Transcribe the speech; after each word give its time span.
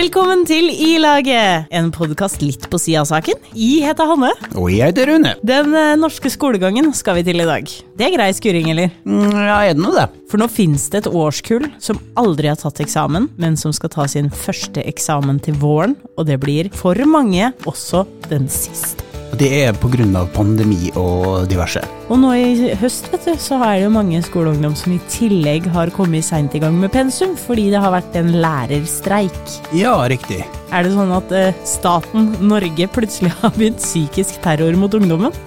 Velkommen 0.00 0.46
til 0.48 0.70
I-laget, 0.70 1.66
en 1.76 1.90
podkast 1.92 2.40
litt 2.40 2.62
på 2.72 2.78
sida 2.80 3.02
av 3.02 3.08
saken. 3.10 3.36
I 3.52 3.82
heter 3.84 4.08
Hanne. 4.08 4.30
Og 4.56 4.70
jeg 4.72 4.94
heter 4.94 5.10
Rune. 5.10 5.34
Den 5.44 5.74
eh, 5.76 5.90
norske 6.00 6.30
skolegangen 6.32 6.88
skal 6.96 7.18
vi 7.18 7.24
til 7.26 7.42
i 7.42 7.44
dag. 7.44 7.68
Det 8.00 8.06
er 8.06 8.14
grei 8.14 8.30
skuring, 8.32 8.70
eller? 8.72 8.94
Mm, 9.04 9.26
Ja, 9.34 9.58
er 9.58 9.76
det 9.76 9.84
nå 9.84 9.92
det? 9.92 10.06
For 10.32 10.40
nå 10.40 10.48
fins 10.48 10.88
det 10.94 11.02
et 11.02 11.10
årskull 11.10 11.68
som 11.84 12.00
aldri 12.16 12.48
har 12.48 12.56
tatt 12.62 12.80
eksamen, 12.80 13.28
men 13.36 13.60
som 13.60 13.76
skal 13.76 13.92
ta 13.92 14.08
sin 14.08 14.32
første 14.32 14.86
eksamen 14.88 15.42
til 15.44 15.60
våren, 15.60 15.98
og 16.16 16.30
det 16.32 16.40
blir 16.40 16.72
for 16.80 16.96
mange 17.04 17.52
også 17.68 18.06
den 18.32 18.48
siste. 18.48 19.09
Og 19.30 19.38
Det 19.38 19.50
er 19.62 19.70
av 20.18 20.28
pandemi 20.34 20.90
og 20.98 21.46
diverse. 21.50 21.82
Og 22.10 22.18
nå 22.18 22.32
i 22.34 22.70
høst 22.80 23.06
vet 23.12 23.28
du, 23.28 23.34
så 23.38 23.60
er 23.62 23.76
det 23.78 23.84
jo 23.84 23.92
mange 23.94 24.18
skoleungdom 24.26 24.74
som 24.78 24.94
i 24.96 25.00
tillegg 25.12 25.68
har 25.70 25.92
kommet 25.94 26.26
seint 26.26 26.54
i 26.54 26.62
gang 26.62 26.74
med 26.80 26.90
pensum, 26.90 27.36
fordi 27.38 27.68
det 27.70 27.82
har 27.82 27.94
vært 27.94 28.16
en 28.18 28.32
lærerstreik. 28.42 29.38
Ja, 29.76 29.94
riktig. 30.10 30.42
Er 30.74 30.86
det 30.86 30.92
sånn 30.94 31.12
at 31.14 31.32
eh, 31.34 31.54
staten 31.66 32.28
Norge 32.46 32.86
plutselig 32.94 33.32
har 33.40 33.54
begynt 33.54 33.80
psykisk 33.82 34.42
terror 34.44 34.76
mot 34.78 34.94
ungdommen? 34.98 35.34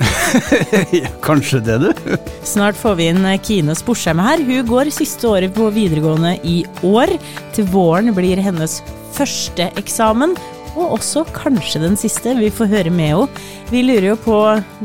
Ja, 0.94 1.10
Kanskje 1.22 1.60
det, 1.62 1.76
du? 1.84 2.16
Snart 2.48 2.78
får 2.80 2.96
vi 2.98 3.10
inn 3.12 3.22
eh, 3.28 3.40
Kine 3.44 3.76
Sporsheim 3.78 4.22
her. 4.24 4.42
Hun 4.48 4.66
går 4.70 4.92
siste 4.96 5.28
året 5.30 5.54
på 5.56 5.68
videregående 5.76 6.38
i 6.48 6.62
år. 6.88 7.14
Til 7.56 7.68
våren 7.72 8.14
blir 8.16 8.42
hennes 8.44 8.80
første 9.14 9.70
eksamen, 9.80 10.34
og 10.76 10.98
også 10.98 11.26
kanskje 11.34 11.82
den 11.84 11.98
siste. 12.00 12.34
Vi 12.38 12.50
får 12.54 12.72
høre 12.72 12.94
med 12.94 13.14
henne. 13.14 13.44
Vi 13.72 13.84
lurer 13.86 14.14
jo 14.14 14.18
på 14.20 14.38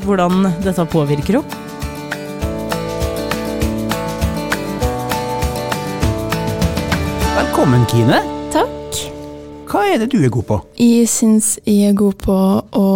hvordan 0.05 0.51
dette 0.65 0.85
påvirker 0.93 1.41
henne. 1.41 1.65
Velkommen, 7.39 7.87
Kine. 7.91 8.21
Takk. 8.55 9.01
Hva 9.69 9.85
er 9.91 10.03
det 10.03 10.13
du 10.13 10.21
er 10.23 10.33
god 10.33 10.47
på? 10.49 10.61
Jeg 10.81 11.09
syns 11.11 11.57
jeg 11.67 11.91
er 11.91 11.97
god 11.99 12.21
på 12.23 12.37
å 12.79 12.89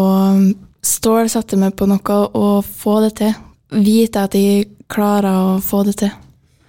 stålsette 0.82 1.58
meg 1.60 1.74
på 1.78 1.88
noe 1.90 2.18
og 2.38 2.66
få 2.66 3.00
det 3.06 3.14
til. 3.20 3.34
Vite 3.72 4.26
at 4.28 4.36
jeg 4.36 4.68
klarer 4.92 5.56
å 5.56 5.60
få 5.64 5.82
det 5.88 5.96
til. 6.04 6.12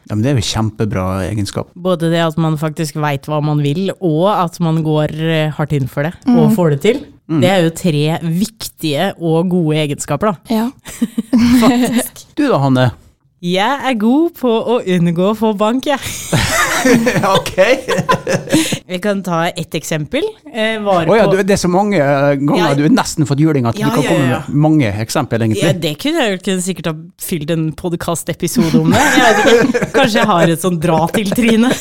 Ja, 0.10 0.16
men 0.16 0.24
Det 0.24 0.32
er 0.32 0.40
jo 0.40 0.46
kjempebra 0.50 1.06
egenskap. 1.30 1.72
Både 1.76 2.10
det 2.12 2.22
at 2.24 2.38
man 2.42 2.58
faktisk 2.60 2.98
veit 3.02 3.28
hva 3.30 3.40
man 3.44 3.62
vil, 3.64 3.92
og 4.00 4.28
at 4.34 4.60
man 4.64 4.82
går 4.86 5.14
eh, 5.16 5.54
hardt 5.56 5.76
inn 5.78 5.88
for 5.92 6.08
det 6.08 6.14
og 6.34 6.54
får 6.58 6.76
det 6.76 6.82
til. 6.84 7.04
Det 7.34 7.48
er 7.48 7.62
jo 7.64 7.70
tre 7.72 8.18
viktige 8.22 9.14
og 9.16 9.48
gode 9.54 9.78
egenskaper, 9.86 10.34
da. 10.34 10.36
Ja. 10.52 10.68
Du 12.38 12.48
da, 12.50 12.58
Hanne? 12.60 12.92
Jeg 13.44 13.80
er 13.90 13.96
god 14.00 14.38
på 14.40 14.48
å 14.48 14.78
unngå 14.88 15.26
å 15.34 15.36
få 15.36 15.50
bank, 15.60 15.90
jeg. 15.90 16.00
ok. 17.36 17.58
Vi 18.94 19.00
kan 19.04 19.20
ta 19.26 19.42
ett 19.50 19.76
eksempel. 19.76 20.24
Eh, 20.48 20.80
Å 20.80 21.18
ja, 21.18 21.26
du, 21.28 21.36
det 21.44 21.58
er 21.58 21.60
så 21.60 21.68
mange 21.72 22.00
eh, 22.00 22.38
ganger 22.40 22.62
Ja. 22.62 22.70
du 22.80 22.86
har 22.86 22.96
nesten 22.96 23.28
fått 23.28 23.44
juling 23.44 23.68
at 23.68 23.76
Ja, 23.80 23.90
du 23.92 23.98
kan 24.00 24.08
komme 24.08 24.30
med 24.32 24.56
mange 24.64 24.94
eksempel, 25.04 25.44
egentlig. 25.44 25.66
Ja, 25.66 25.76
det 25.76 25.92
kunne 26.00 26.24
jeg 26.30 26.40
kunne 26.46 26.64
sikkert 26.64 26.92
ha 26.94 26.96
fylt 27.20 27.52
en 27.52 27.68
podkastepisode 27.76 28.80
om 28.80 28.96
det. 28.96 29.04
Jeg 29.20 29.28
vet 29.28 29.44
ikke, 29.44 29.86
Kanskje 30.00 30.22
jeg 30.22 30.32
har 30.32 30.56
et 30.56 30.64
sånn 30.64 30.80
dra-til-tryne. 30.88 31.74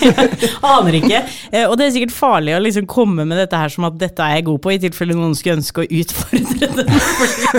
Aner 0.72 0.96
ikke. 1.00 1.20
Eh, 1.52 1.64
Og 1.68 1.76
det 1.78 1.86
er 1.88 1.94
sikkert 1.96 2.14
farlig 2.16 2.54
å 2.56 2.60
liksom 2.62 2.86
komme 2.90 3.26
med 3.28 3.38
dette 3.40 3.58
her 3.60 3.72
som 3.72 3.86
at 3.88 3.98
dette 4.00 4.24
er 4.24 4.38
jeg 4.38 4.46
god 4.50 4.60
på, 4.64 4.72
i 4.74 4.80
tilfelle 4.82 5.16
noen 5.18 5.34
skulle 5.38 5.58
ønske 5.60 5.84
å 5.84 5.90
utfordre 6.00 6.70
det. 6.78 6.86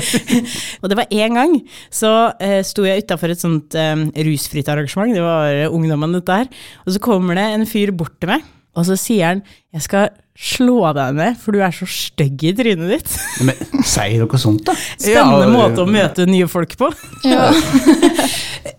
Og 0.82 0.90
det 0.92 0.98
var 1.02 1.12
én 1.14 1.38
gang 1.38 1.58
så 1.94 2.14
uh, 2.32 2.62
sto 2.68 2.86
jeg 2.88 3.06
utafor 3.06 3.34
et 3.34 3.42
sånt 3.44 3.76
um, 3.78 4.08
rusfritt 4.28 4.70
arrangement, 4.72 5.14
det 5.16 5.24
var 5.26 5.52
uh, 5.66 5.76
ungdommen 5.76 6.16
dette 6.18 6.42
her, 6.44 6.50
og 6.86 6.96
så 6.96 7.02
kommer 7.04 7.38
det 7.40 7.46
en 7.56 7.68
fyr 7.70 7.92
bort 7.96 8.16
til 8.22 8.32
meg, 8.36 8.46
og 8.78 8.86
så 8.88 8.96
sier 9.00 9.28
han 9.34 9.42
jeg 9.76 9.84
skal 9.88 10.10
slå 10.42 10.90
deg 10.96 11.18
ned, 11.18 11.36
for 11.42 11.54
du 11.54 11.60
er 11.62 11.74
så 11.76 11.86
stygg 11.92 12.42
i 12.48 12.54
trynet 12.58 12.90
ditt. 12.96 13.12
Men 13.46 13.60
sier 13.86 14.24
dere 14.24 14.40
sånt, 14.42 14.64
da? 14.66 14.74
Spennende 14.98 15.46
Ja, 15.46 15.52
måte 15.54 15.84
å 15.84 15.90
møte 15.92 16.26
nye 16.30 16.48
folk 16.50 16.74
på. 16.80 16.90
ja. 17.28 17.52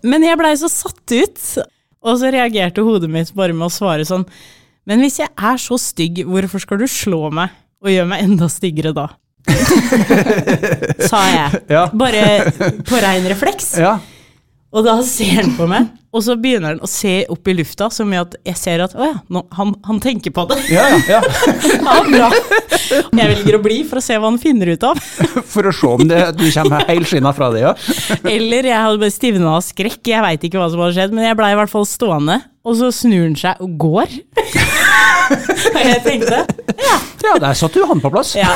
Men 0.03 0.23
jeg 0.25 0.39
blei 0.39 0.51
så 0.59 0.67
satt 0.71 1.13
ut, 1.15 1.39
og 2.03 2.19
så 2.19 2.31
reagerte 2.33 2.83
hodet 2.85 3.09
mitt 3.11 3.31
bare 3.37 3.55
med 3.55 3.69
å 3.69 3.73
svare 3.73 4.05
sånn 4.07 4.25
Men 4.89 4.99
hvis 4.99 5.21
jeg 5.21 5.31
er 5.31 5.59
så 5.61 5.77
stygg, 5.79 6.25
hvorfor 6.27 6.59
skal 6.59 6.81
du 6.81 6.87
slå 6.91 7.29
meg 7.31 7.53
og 7.83 7.91
gjøre 7.91 8.09
meg 8.11 8.25
enda 8.25 8.49
styggere 8.51 8.91
da? 8.95 9.09
Sa 11.09 11.19
jeg. 11.27 11.61
Ja. 11.71 11.85
Bare 11.95 12.51
på 12.87 12.99
rein 13.03 13.25
refleks. 13.31 13.73
Ja. 13.79 13.97
Og 14.73 14.81
da 14.87 14.95
ser 15.05 15.35
han 15.37 15.51
på 15.53 15.67
meg, 15.69 15.91
og 16.13 16.21
så 16.25 16.33
begynner 16.37 16.73
han 16.73 16.79
å 16.81 16.87
se 16.89 17.23
opp 17.29 17.49
i 17.49 17.53
lufta, 17.53 17.91
som 17.93 18.09
mye 18.09 18.23
at 18.23 18.35
jeg 18.49 18.57
ser 18.57 18.81
at 18.81 18.95
å 18.97 19.05
ja, 19.05 19.19
nå, 19.33 19.43
han, 19.53 19.73
han 19.85 19.99
tenker 20.01 20.33
på 20.33 20.47
det. 20.49 20.57
Ja, 20.73 20.87
ja, 20.89 21.19
ja. 21.19 21.19
Ja, 21.83 21.99
bra. 22.07 22.29
Jeg 22.89 23.29
velger 23.35 23.57
å 23.57 23.61
bli 23.61 23.79
for 23.89 24.01
å 24.01 24.03
se 24.03 24.17
hva 24.17 24.31
han 24.31 24.39
finner 24.41 24.73
ut 24.73 24.85
av. 24.87 24.97
For 25.53 25.69
å 25.69 25.73
se 25.75 25.89
om 25.89 26.05
det, 26.09 26.21
du 26.39 26.45
kommer 26.53 26.85
helskinna 26.89 27.33
fra 27.37 27.51
det, 27.53 27.63
ja. 27.67 27.73
Eller 28.35 28.69
jeg 28.71 28.77
hadde 28.87 29.01
bare 29.01 29.13
stivna 29.13 29.55
av 29.59 29.65
skrekk, 29.65 30.01
jeg 30.09 30.25
veit 30.25 30.47
ikke 30.49 30.61
hva 30.61 30.71
som 30.73 30.81
hadde 30.81 30.97
skjedd, 30.97 31.13
men 31.13 31.29
jeg 31.29 31.37
blei 31.37 31.51
i 31.53 31.59
hvert 31.61 31.73
fall 31.73 31.85
stående, 31.89 32.39
og 32.65 32.79
så 32.79 32.89
snur 32.95 33.27
han 33.27 33.37
seg 33.37 33.61
og 33.61 33.77
går. 33.81 34.17
jeg 35.87 36.01
tenkte 36.05 36.43
Ja, 37.23 37.35
der 37.39 37.53
satt 37.57 37.73
du 37.75 37.83
han 37.87 38.01
på 38.03 38.11
plass. 38.13 38.33
ja. 38.35 38.51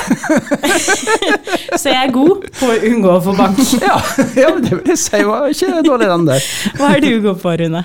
så 1.80 1.92
jeg 1.92 2.00
er 2.02 2.12
god 2.14 2.48
på 2.60 2.70
å 2.72 2.78
unngå 2.90 3.14
å 3.18 3.22
få 3.24 3.36
bank. 3.38 3.60
Ja, 3.88 3.98
ja 4.38 4.52
men 4.54 4.66
det 4.66 4.74
vil 4.80 4.94
jeg 4.94 5.02
si 5.02 5.22
var 5.28 5.48
ikke 5.52 5.84
dårlig 5.86 6.10
den 6.12 6.28
der. 6.30 6.50
Hva 6.80 6.92
er 6.96 7.04
du 7.06 7.10
god 7.26 7.42
på, 7.44 7.56
Rune? 7.62 7.84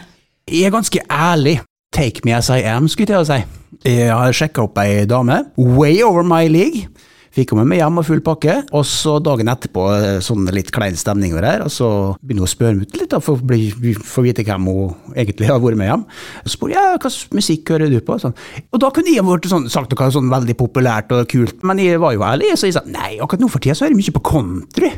Jeg 0.51 0.67
er 0.69 0.75
ganske 0.75 1.05
ærlig. 1.09 1.61
Take 1.93 2.25
me 2.25 2.33
as 2.35 2.49
I 2.51 2.63
am, 2.73 2.89
skulle 2.89 3.07
jeg 3.07 3.13
til 3.13 3.21
å 3.21 3.29
si. 3.29 3.41
Jeg 3.89 4.13
har 4.15 4.37
sjekka 4.37 4.65
opp 4.65 4.79
ei 4.81 5.05
dame, 5.11 5.43
way 5.59 6.01
over 6.07 6.25
my 6.27 6.47
league. 6.49 6.87
Fikk 7.33 7.55
hun 7.55 7.63
med 7.63 7.71
meg 7.71 7.79
hjem 7.81 8.01
og 8.01 8.05
full 8.05 8.21
pakke, 8.25 8.59
og 8.77 8.83
så 8.85 9.15
dagen 9.25 9.49
etterpå 9.49 9.87
eh, 9.97 10.19
sånn 10.25 10.45
litt 10.53 10.69
klein 10.75 10.99
stemning 11.01 11.33
over 11.33 11.47
her, 11.49 11.63
og 11.65 11.73
så 11.73 11.89
begynner 12.21 12.45
hun 12.45 12.51
å 12.51 12.53
spørre 12.53 12.77
meg 12.77 12.99
litt, 12.99 13.09
da, 13.15 13.23
for 13.25 13.41
å 13.41 13.95
få 14.05 14.25
vite 14.27 14.45
hvem 14.45 14.69
hun 14.69 15.15
egentlig 15.17 15.49
har 15.49 15.63
vært 15.63 15.81
med 15.81 15.89
hjem. 15.89 16.05
Så 16.45 16.55
spør 16.59 16.75
jeg 16.75 16.91
hva 16.93 17.01
slags 17.01 17.33
musikk 17.33 17.73
hører 17.73 17.89
du 17.89 17.97
på? 18.05 18.19
Sånn. 18.21 18.37
Og 18.69 18.83
da 18.85 18.93
kunne 18.93 19.15
jeg 19.15 19.25
vært 19.25 19.49
sånn, 19.49 19.71
sagt 19.73 19.97
noe 19.97 20.11
sånn 20.13 20.29
veldig 20.33 20.59
populært 20.61 21.17
og 21.17 21.25
kult, 21.33 21.65
men 21.65 21.81
jeg 21.81 22.03
var 22.05 22.19
jo 22.19 22.27
ærlig, 22.29 22.53
så 22.61 22.69
jeg 22.69 22.77
sa 22.77 22.85
nei, 22.85 23.15
akkurat 23.17 23.47
nå 23.47 23.49
for 23.53 23.65
tida 23.65 23.79
så 23.79 23.87
hører 23.87 23.97
jeg 23.97 24.03
mye 24.03 24.17
på 24.19 24.25
country. 24.29 24.93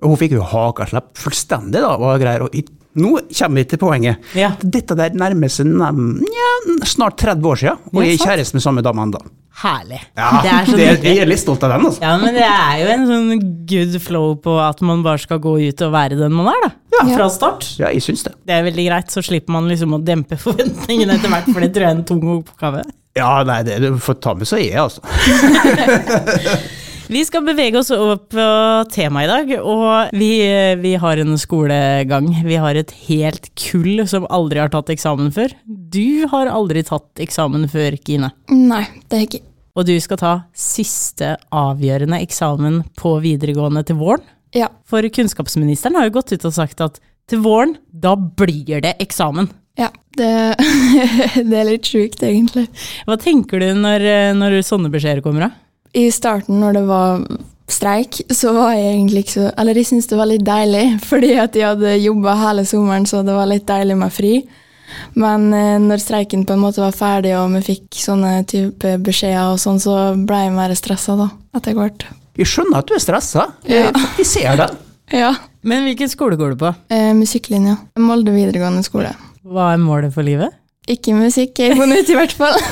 Og 0.00 0.12
hun 0.12 0.22
fikk 0.22 0.38
jo 0.38 0.46
hakaslepp 0.46 1.10
fullstendig, 1.18 1.82
da, 1.82 1.96
og 1.98 2.22
greier. 2.22 2.46
Og 2.46 2.54
nå 3.02 3.12
kommer 3.26 3.60
vi 3.60 3.66
til 3.70 3.82
poenget. 3.82 4.32
Ja. 4.38 4.54
Dette 4.62 4.94
der 4.98 5.18
nærmer 5.18 5.50
seg 5.50 5.74
ja, 5.74 6.54
snart 6.86 7.18
30 7.18 7.50
år 7.50 7.62
siden, 7.66 7.86
og 7.90 8.02
jeg 8.06 8.14
er 8.14 8.26
kjæreste 8.30 8.58
med 8.58 8.68
samme 8.70 8.86
dame 8.86 9.10
ennå. 9.10 9.26
Herlig. 9.60 9.98
Ja, 10.16 10.28
det 10.44 10.50
er 10.54 10.68
så 10.68 10.76
det, 10.78 10.84
jeg 11.04 11.20
er 11.20 11.28
litt 11.28 11.40
stolt 11.42 11.64
av 11.66 11.74
den, 11.74 11.86
altså. 11.88 12.00
Ja, 12.04 12.12
men 12.22 12.36
det 12.36 12.46
er 12.46 12.76
jo 12.80 12.90
en 12.94 13.06
sånn 13.08 13.42
good 13.68 13.96
flow 14.00 14.36
på 14.40 14.54
at 14.62 14.80
man 14.86 15.02
bare 15.04 15.20
skal 15.20 15.40
gå 15.42 15.56
ut 15.58 15.82
og 15.84 15.92
være 15.92 16.16
den 16.20 16.32
man 16.36 16.52
er, 16.52 16.62
da. 16.64 16.70
Ja. 16.94 17.02
Fra 17.10 17.28
start. 17.32 17.66
Ja, 17.80 17.90
jeg 17.90 18.04
syns 18.04 18.24
det. 18.26 18.34
Det 18.46 18.56
er 18.56 18.64
veldig 18.66 18.86
greit, 18.86 19.12
så 19.12 19.24
slipper 19.24 19.56
man 19.56 19.68
liksom 19.70 19.98
å 19.98 20.00
dempe 20.04 20.38
forventningene 20.40 21.18
etter 21.18 21.32
hvert, 21.32 21.50
for 21.50 21.64
det 21.64 21.72
tror 21.74 21.86
jeg 21.86 21.92
er 21.92 21.98
en 21.98 22.06
tung 22.08 22.24
oppgave. 22.38 22.84
Ja, 23.18 23.32
nei, 23.44 23.60
det 23.66 23.80
du 23.82 23.88
får 24.00 24.20
ta 24.22 24.36
med 24.38 24.46
så 24.48 24.60
er 24.60 24.68
jeg, 24.70 24.80
altså. 24.80 25.02
Vi 27.10 27.24
skal 27.26 27.42
bevege 27.42 27.74
oss 27.80 27.88
opp 27.90 28.28
på 28.30 28.42
temaet 28.94 29.26
i 29.26 29.30
dag, 29.30 29.48
og 29.66 30.12
vi, 30.14 30.28
vi 30.78 30.92
har 31.02 31.18
en 31.18 31.34
skolegang. 31.42 32.28
Vi 32.46 32.58
har 32.62 32.76
et 32.78 32.92
helt 33.08 33.48
kull 33.58 34.04
som 34.06 34.28
aldri 34.30 34.60
har 34.62 34.70
tatt 34.70 34.92
eksamen 34.94 35.32
før. 35.34 35.50
Du 35.66 36.28
har 36.30 36.46
aldri 36.46 36.84
tatt 36.86 37.18
eksamen 37.24 37.64
før, 37.72 37.96
Kine. 38.06 38.28
Nei, 38.54 38.84
det 39.08 39.16
har 39.16 39.24
jeg 39.24 39.30
ikke 39.32 39.40
Og 39.74 39.88
du 39.88 39.96
skal 39.98 40.20
ta 40.20 40.34
siste 40.54 41.32
avgjørende 41.50 42.20
eksamen 42.22 42.84
på 43.00 43.16
videregående 43.24 43.82
til 43.88 43.98
våren. 43.98 44.22
Ja. 44.54 44.68
For 44.86 45.02
kunnskapsministeren 45.02 45.98
har 45.98 46.06
jo 46.06 46.14
gått 46.20 46.30
ut 46.30 46.46
og 46.46 46.54
sagt 46.54 46.84
at 46.86 47.00
til 47.30 47.42
våren, 47.42 47.74
da 47.90 48.14
blir 48.14 48.84
det 48.86 48.94
eksamen. 49.02 49.50
ja. 49.78 49.90
Det, 50.14 50.30
det 51.50 51.58
er 51.58 51.66
litt 51.68 51.86
sjukt, 51.86 52.22
egentlig. 52.26 52.64
Hva 53.06 53.18
tenker 53.18 53.62
du 53.62 53.68
når, 53.78 54.06
når 54.38 54.56
sånne 54.66 54.90
beskjeder 54.94 55.22
kommer? 55.26 55.48
da? 55.48 55.69
I 55.96 56.06
starten, 56.14 56.60
når 56.62 56.76
det 56.78 56.82
var 56.88 57.22
streik, 57.70 58.20
så 58.34 58.52
var 58.54 58.74
jeg 58.74 58.94
egentlig 58.96 59.24
ikke 59.24 59.32
så 59.36 59.48
Eller 59.58 59.78
jeg 59.78 59.86
syntes 59.88 60.08
det 60.10 60.18
var 60.18 60.28
litt 60.30 60.44
deilig, 60.46 60.84
fordi 61.10 61.32
at 61.42 61.56
jeg 61.58 61.66
hadde 61.72 61.96
jobba 62.02 62.36
hele 62.44 62.66
sommeren, 62.68 63.06
så 63.06 63.22
det 63.26 63.36
var 63.36 63.50
litt 63.50 63.66
deilig 63.68 63.96
med 63.98 64.14
fri. 64.14 64.34
Men 65.14 65.52
eh, 65.54 65.76
når 65.82 66.02
streiken 66.02 66.42
på 66.46 66.56
en 66.56 66.62
måte 66.64 66.82
var 66.82 66.94
ferdig, 66.96 67.36
og 67.38 67.52
vi 67.54 67.62
fikk 67.72 68.00
sånne 68.02 68.40
type 68.50 68.96
beskjeder, 69.06 69.52
og 69.54 69.60
sånn, 69.62 69.78
så 69.82 69.98
ble 70.18 70.44
jeg 70.46 70.54
mer 70.56 70.74
stressa 70.78 71.14
da, 71.18 71.28
etter 71.56 71.78
hvert. 71.78 72.06
Jeg 72.38 72.48
skjønner 72.50 72.80
at 72.80 72.88
du 72.90 72.94
er 72.96 73.02
stressa. 73.02 73.48
Ja. 73.68 73.88
Jeg, 73.90 74.06
jeg 74.22 74.30
ser 74.36 74.62
det. 74.64 74.70
Ja. 75.10 75.32
Men 75.66 75.82
hvilken 75.88 76.06
skole 76.06 76.36
går 76.38 76.52
du 76.52 76.60
på? 76.60 76.68
Eh, 76.94 77.08
musikklinja. 77.18 77.72
Molde 77.98 78.30
videregående 78.30 78.84
skole. 78.86 79.10
Hva 79.42 79.72
er 79.72 79.80
målet 79.82 80.14
for 80.14 80.22
livet? 80.22 80.54
Ikke 80.90 81.14
musikk, 81.14 81.54
jeg 81.62 81.78
ut 81.78 82.08
i 82.10 82.16
hvert 82.18 82.34
fall. 82.34 82.58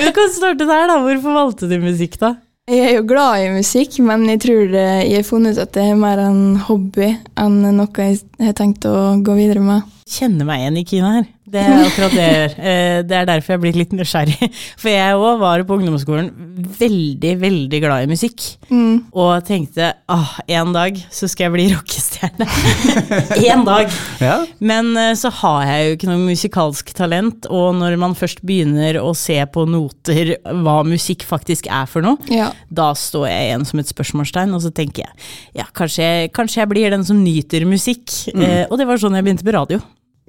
Vi 0.00 0.08
kan 0.16 0.30
starte 0.32 0.64
der, 0.64 0.88
da. 0.88 0.96
Hvorfor 1.04 1.36
valgte 1.36 1.68
du 1.68 1.76
musikk, 1.82 2.16
da? 2.22 2.30
Jeg 2.66 2.82
er 2.82 2.96
jo 2.96 3.04
glad 3.06 3.44
i 3.44 3.50
musikk, 3.54 4.00
men 4.02 4.24
jeg 4.26 4.40
tror 4.42 4.64
det, 4.72 4.86
jeg 5.06 5.20
har 5.20 5.26
funnet 5.28 5.54
ut 5.54 5.60
at 5.62 5.70
det 5.76 5.84
er 5.86 6.00
mer 6.00 6.18
en 6.24 6.56
hobby 6.66 7.12
enn 7.38 7.60
noe 7.76 8.06
jeg 8.08 8.18
har 8.42 8.56
tenkt 8.58 8.88
å 8.90 8.94
gå 9.22 9.36
videre 9.38 9.62
med. 9.62 9.86
Kjenner 10.10 10.48
meg 10.48 10.64
igjen 10.64 10.80
i 10.80 10.82
Kina 10.88 11.12
her. 11.18 11.28
Det 11.46 11.60
er 11.62 11.84
akkurat 11.86 12.14
det 12.16 12.24
jeg 12.26 12.36
gjør. 12.40 12.54
Eh, 12.66 13.02
Det 13.06 13.14
er 13.16 13.26
derfor 13.28 13.54
jeg 13.54 13.60
blitt 13.62 13.76
litt 13.78 13.92
nysgjerrig. 13.94 14.48
For 14.80 14.90
jeg 14.90 15.14
òg 15.20 15.38
var 15.40 15.62
på 15.68 15.76
ungdomsskolen 15.78 16.30
veldig, 16.78 17.32
veldig 17.42 17.80
glad 17.84 18.06
i 18.06 18.10
musikk. 18.10 18.42
Mm. 18.70 19.04
Og 19.14 19.44
tenkte 19.46 19.92
ah, 20.10 20.32
en 20.50 20.72
dag 20.74 20.98
så 21.14 21.28
skal 21.30 21.46
jeg 21.46 21.54
bli 21.54 21.66
rockestjerne. 21.74 22.48
en 23.52 23.64
dag. 23.68 23.92
Ja. 24.22 24.38
Men 24.58 24.90
eh, 24.98 25.12
så 25.18 25.30
har 25.42 25.64
jeg 25.68 25.86
jo 25.90 25.96
ikke 25.98 26.10
noe 26.10 26.24
musikalsk 26.26 26.90
talent, 26.98 27.46
og 27.52 27.76
når 27.78 27.96
man 28.02 28.16
først 28.18 28.42
begynner 28.46 28.98
å 29.02 29.12
se 29.16 29.38
på 29.54 29.66
noter 29.70 30.34
hva 30.64 30.80
musikk 30.86 31.22
faktisk 31.28 31.68
er 31.70 31.86
for 31.90 32.02
noe, 32.06 32.18
Ja. 32.32 32.50
da 32.70 32.90
står 32.98 33.28
jeg 33.30 33.50
igjen 33.50 33.66
som 33.68 33.82
et 33.82 33.92
spørsmålstegn, 33.92 34.54
og 34.56 34.64
så 34.66 34.72
tenker 34.74 35.04
jeg 35.06 35.60
ja, 35.60 35.68
kanskje 35.76 36.08
kanskje 36.34 36.62
jeg 36.64 36.70
blir 36.72 36.90
den 36.96 37.04
som 37.06 37.20
nyter 37.22 37.66
musikk. 37.68 38.10
Eh, 38.34 38.64
og 38.70 38.78
det 38.80 38.86
var 38.88 38.98
sånn 39.00 39.14
jeg 39.18 39.26
begynte 39.26 39.46
på 39.46 39.54
radio. 39.54 39.78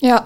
Ja. 0.04 0.20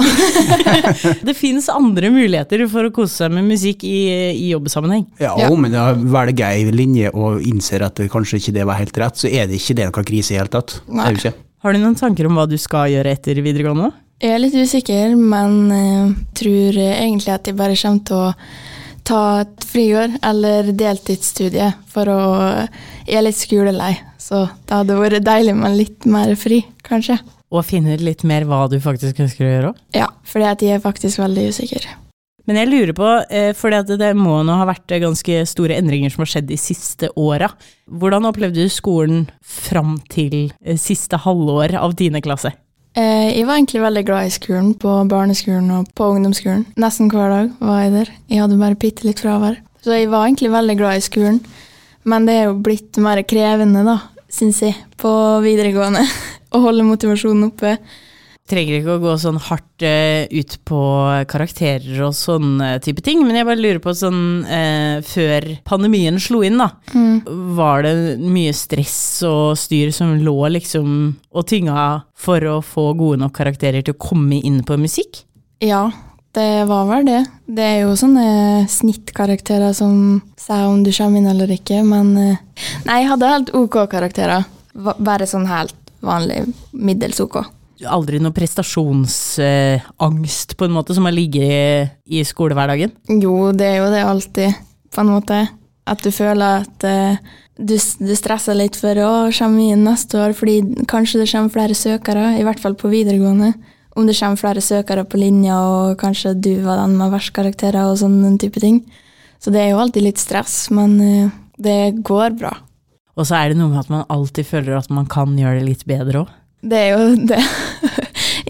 Det 1.28 1.34
fins 1.38 1.70
andre 1.72 2.10
muligheter 2.12 2.64
for 2.72 2.88
å 2.90 2.92
kose 2.96 3.22
seg 3.24 3.32
med 3.36 3.48
musikk 3.48 3.86
i, 3.88 4.00
i 4.36 4.50
jobbsammenheng. 4.52 5.06
Ja, 5.22 5.36
Ja. 5.40 5.48
men 5.56 5.72
da 5.76 5.92
velger 5.96 6.50
ei 6.52 6.66
linje 6.76 7.12
og 7.16 7.42
innser 7.48 7.86
at 7.88 8.02
kanskje 8.12 8.42
ikke 8.42 8.56
det 8.60 8.66
var 8.68 8.80
helt 8.82 8.98
rett, 9.00 9.16
så 9.22 9.32
er 9.32 9.48
det 9.48 9.62
ikke 9.62 9.78
det 9.80 9.88
noen 9.90 10.08
krise 10.12 10.34
i 10.34 10.36
det 10.36 10.42
hele 10.44 10.54
tatt. 10.58 10.78
Det 10.88 11.06
er 11.08 11.20
ikke. 11.22 11.34
Har 11.62 11.74
du 11.74 11.80
noen 11.84 11.96
tanker 11.96 12.28
om 12.28 12.36
hva 12.40 12.48
du 12.50 12.58
skal 12.58 12.90
gjøre 12.92 13.14
etter 13.16 13.38
videregående? 13.46 13.92
Jeg 14.22 14.36
er 14.36 14.42
litt 14.44 14.54
usikker, 14.58 15.16
men 15.18 15.56
uh, 15.74 16.12
tror 16.38 16.78
egentlig 16.78 17.32
at 17.34 17.48
jeg 17.50 17.58
bare 17.58 17.78
kommer 17.80 18.04
til 18.06 18.20
å 18.20 18.34
ta 19.08 19.22
et 19.42 19.64
friår 19.66 20.20
eller 20.30 20.70
deltidsstudie, 20.78 21.72
for 21.90 22.06
å 22.12 22.20
Jeg 23.08 23.18
er 23.18 23.24
litt 23.26 23.40
skolelei, 23.40 23.96
så 24.22 24.44
det 24.68 24.78
hadde 24.78 25.00
vært 25.00 25.26
deilig 25.26 25.56
med 25.58 25.74
litt 25.80 26.06
mer 26.06 26.36
fri, 26.38 26.62
kanskje. 26.86 27.18
Og 27.52 27.66
finne 27.68 27.98
ut 27.98 28.04
litt 28.04 28.24
mer 28.28 28.46
hva 28.48 28.64
du 28.72 28.78
faktisk 28.80 29.20
ønsker 29.20 29.46
å 29.46 29.52
gjøre 29.52 29.72
òg? 29.74 29.82
Ja, 29.98 30.08
fordi 30.28 30.48
at 30.48 30.62
de 30.64 30.72
er 30.72 30.84
faktisk 30.84 31.20
veldig 31.20 31.50
usikre. 31.52 31.98
Men 32.50 32.58
jeg 32.58 32.72
lurer 32.72 32.96
på, 32.98 33.10
eh, 33.30 33.52
for 33.54 33.70
det 33.70 34.10
må 34.18 34.40
nå 34.44 34.56
ha 34.58 34.66
vært 34.66 34.96
ganske 35.04 35.44
store 35.48 35.78
endringer 35.78 36.12
som 36.12 36.24
har 36.24 36.32
skjedd 36.32 36.50
de 36.50 36.58
siste 36.58 37.12
åra. 37.20 37.52
Hvordan 37.86 38.26
opplevde 38.28 38.66
du 38.66 38.72
skolen 38.72 39.28
fram 39.44 40.00
til 40.10 40.52
eh, 40.66 40.80
siste 40.80 41.20
halvår 41.22 41.76
av 41.78 41.94
tiende 42.00 42.24
klasse? 42.24 42.54
Eh, 42.98 43.38
jeg 43.38 43.46
var 43.48 43.60
egentlig 43.60 43.84
veldig 43.86 44.04
glad 44.08 44.28
i 44.28 44.34
skolen, 44.36 44.74
på 44.76 44.96
barneskolen 45.12 45.70
og 45.78 45.92
på 45.96 46.10
ungdomsskolen. 46.16 46.66
Nesten 46.82 47.12
hver 47.14 47.30
dag 47.32 47.54
var 47.62 47.86
jeg 47.86 47.94
der. 47.94 48.12
Jeg 48.28 48.44
hadde 48.44 48.60
bare 48.60 48.80
bitte 48.80 49.08
litt 49.08 49.22
fravær. 49.24 49.62
Så 49.82 49.96
jeg 49.96 50.10
var 50.12 50.26
egentlig 50.26 50.52
veldig 50.52 50.78
glad 50.82 50.98
i 50.98 51.06
skolen. 51.06 51.40
Men 52.04 52.26
det 52.26 52.36
er 52.36 52.50
jo 52.50 52.60
blitt 52.66 52.98
mer 53.02 53.22
krevende, 53.24 53.86
da, 53.86 54.00
syns 54.34 54.64
jeg, 54.66 54.76
på 55.00 55.14
videregående. 55.46 56.04
Å 56.52 56.64
holde 56.64 56.88
motivasjonen 56.88 57.50
oppe. 57.50 57.78
Trenger 58.52 58.80
ikke 58.80 58.96
å 58.98 59.02
gå 59.04 59.14
sånn 59.22 59.38
hardt 59.40 59.86
uh, 59.86 60.26
ut 60.28 60.56
på 60.68 60.82
karakterer 61.32 62.02
og 62.04 62.16
sånne 62.18 62.74
type 62.84 63.04
ting, 63.06 63.22
men 63.24 63.38
jeg 63.38 63.48
bare 63.48 63.62
lurer 63.62 63.80
på 63.84 63.94
sånn 63.96 64.22
uh, 64.44 64.98
Før 65.08 65.48
pandemien 65.68 66.18
slo 66.20 66.42
inn, 66.44 66.60
da, 66.60 66.72
var 67.56 67.86
det 67.86 67.96
mye 68.20 68.52
stress 68.58 69.22
og 69.28 69.56
styr 69.62 69.94
som 69.96 70.18
lå 70.26 70.36
liksom 70.58 70.96
og 71.32 71.48
tynga 71.48 71.88
for 72.18 72.44
å 72.50 72.60
få 72.66 72.92
gode 73.00 73.22
nok 73.22 73.36
karakterer 73.38 73.86
til 73.86 73.96
å 73.96 74.02
komme 74.10 74.42
inn 74.42 74.64
på 74.68 74.80
musikk? 74.82 75.24
Ja, 75.64 75.86
det 76.36 76.64
var 76.68 76.86
vel 76.88 77.06
det. 77.06 77.22
Det 77.46 77.64
er 77.64 77.80
jo 77.84 77.96
sånne 78.00 78.66
snittkarakterer 78.72 79.74
som 79.76 80.22
sier 80.40 80.70
om 80.70 80.80
du 80.84 80.92
kommer 80.96 81.20
inn 81.20 81.28
eller 81.32 81.52
ikke, 81.52 81.82
men 81.84 82.14
eh, 82.18 82.66
Nei, 82.88 83.02
jeg 83.02 83.10
hadde 83.10 83.32
helt 83.34 83.52
ok 83.58 83.78
karakterer. 83.92 84.46
Bare 84.72 85.28
sånn 85.28 85.50
helt 85.50 85.76
vanlig 86.06 86.44
middels 86.74 87.20
ok. 87.24 87.42
Aldri 87.90 88.20
noe 88.22 88.34
prestasjonsangst, 88.36 90.56
på 90.58 90.66
en 90.68 90.76
måte, 90.76 90.94
som 90.94 91.06
har 91.08 91.16
ligget 91.16 91.90
i 92.06 92.24
skolehverdagen? 92.28 92.92
Jo, 93.22 93.52
det 93.58 93.68
er 93.68 93.78
jo 93.82 93.90
det 93.94 94.04
alltid, 94.06 94.54
på 94.94 95.02
en 95.02 95.14
måte. 95.16 95.38
At 95.90 96.04
du 96.06 96.12
føler 96.14 96.62
at 96.62 96.84
eh, 96.86 97.18
du, 97.58 97.74
du 97.74 98.16
stresser 98.18 98.56
litt 98.58 98.76
for 98.78 98.96
å 99.02 99.32
komme 99.34 99.72
inn 99.74 99.86
neste 99.88 100.20
år, 100.22 100.34
fordi 100.38 100.86
kanskje 100.90 101.24
det 101.24 101.32
kommer 101.32 101.54
flere 101.54 101.76
søkere, 101.78 102.26
i 102.38 102.46
hvert 102.46 102.62
fall 102.62 102.76
på 102.78 102.92
videregående. 102.92 103.54
Om 103.98 104.08
det 104.08 104.20
kommer 104.20 104.40
flere 104.40 104.62
søkere 104.64 105.04
på 105.10 105.20
linja, 105.20 105.58
og 105.58 105.98
kanskje 106.00 106.38
du 106.38 106.54
var 106.64 106.78
den 106.84 106.98
med 107.00 107.12
verst 107.12 107.34
karakterer 107.36 107.90
og 107.90 108.00
sånne 108.00 108.38
type 108.40 108.60
ting. 108.64 108.84
Så 109.42 109.50
det 109.50 109.64
er 109.64 109.74
jo 109.74 109.82
alltid 109.82 110.06
litt 110.06 110.22
stress, 110.22 110.70
men 110.70 111.00
eh, 111.02 111.34
det 111.58 112.04
går 112.06 112.38
bra. 112.38 112.54
Og 113.18 113.28
så 113.28 113.38
er 113.38 113.52
det 113.52 113.60
noe 113.60 113.72
med 113.72 113.82
at 113.84 113.92
man 113.92 114.06
alltid 114.12 114.48
føler 114.48 114.78
at 114.78 114.92
man 114.94 115.10
kan 115.12 115.34
gjøre 115.38 115.60
det 115.60 115.68
litt 115.68 115.88
bedre 115.90 116.24
òg. 116.24 116.38
Det 116.62 116.78
er 116.78 116.92
jo 116.94 117.16
det. 117.32 117.42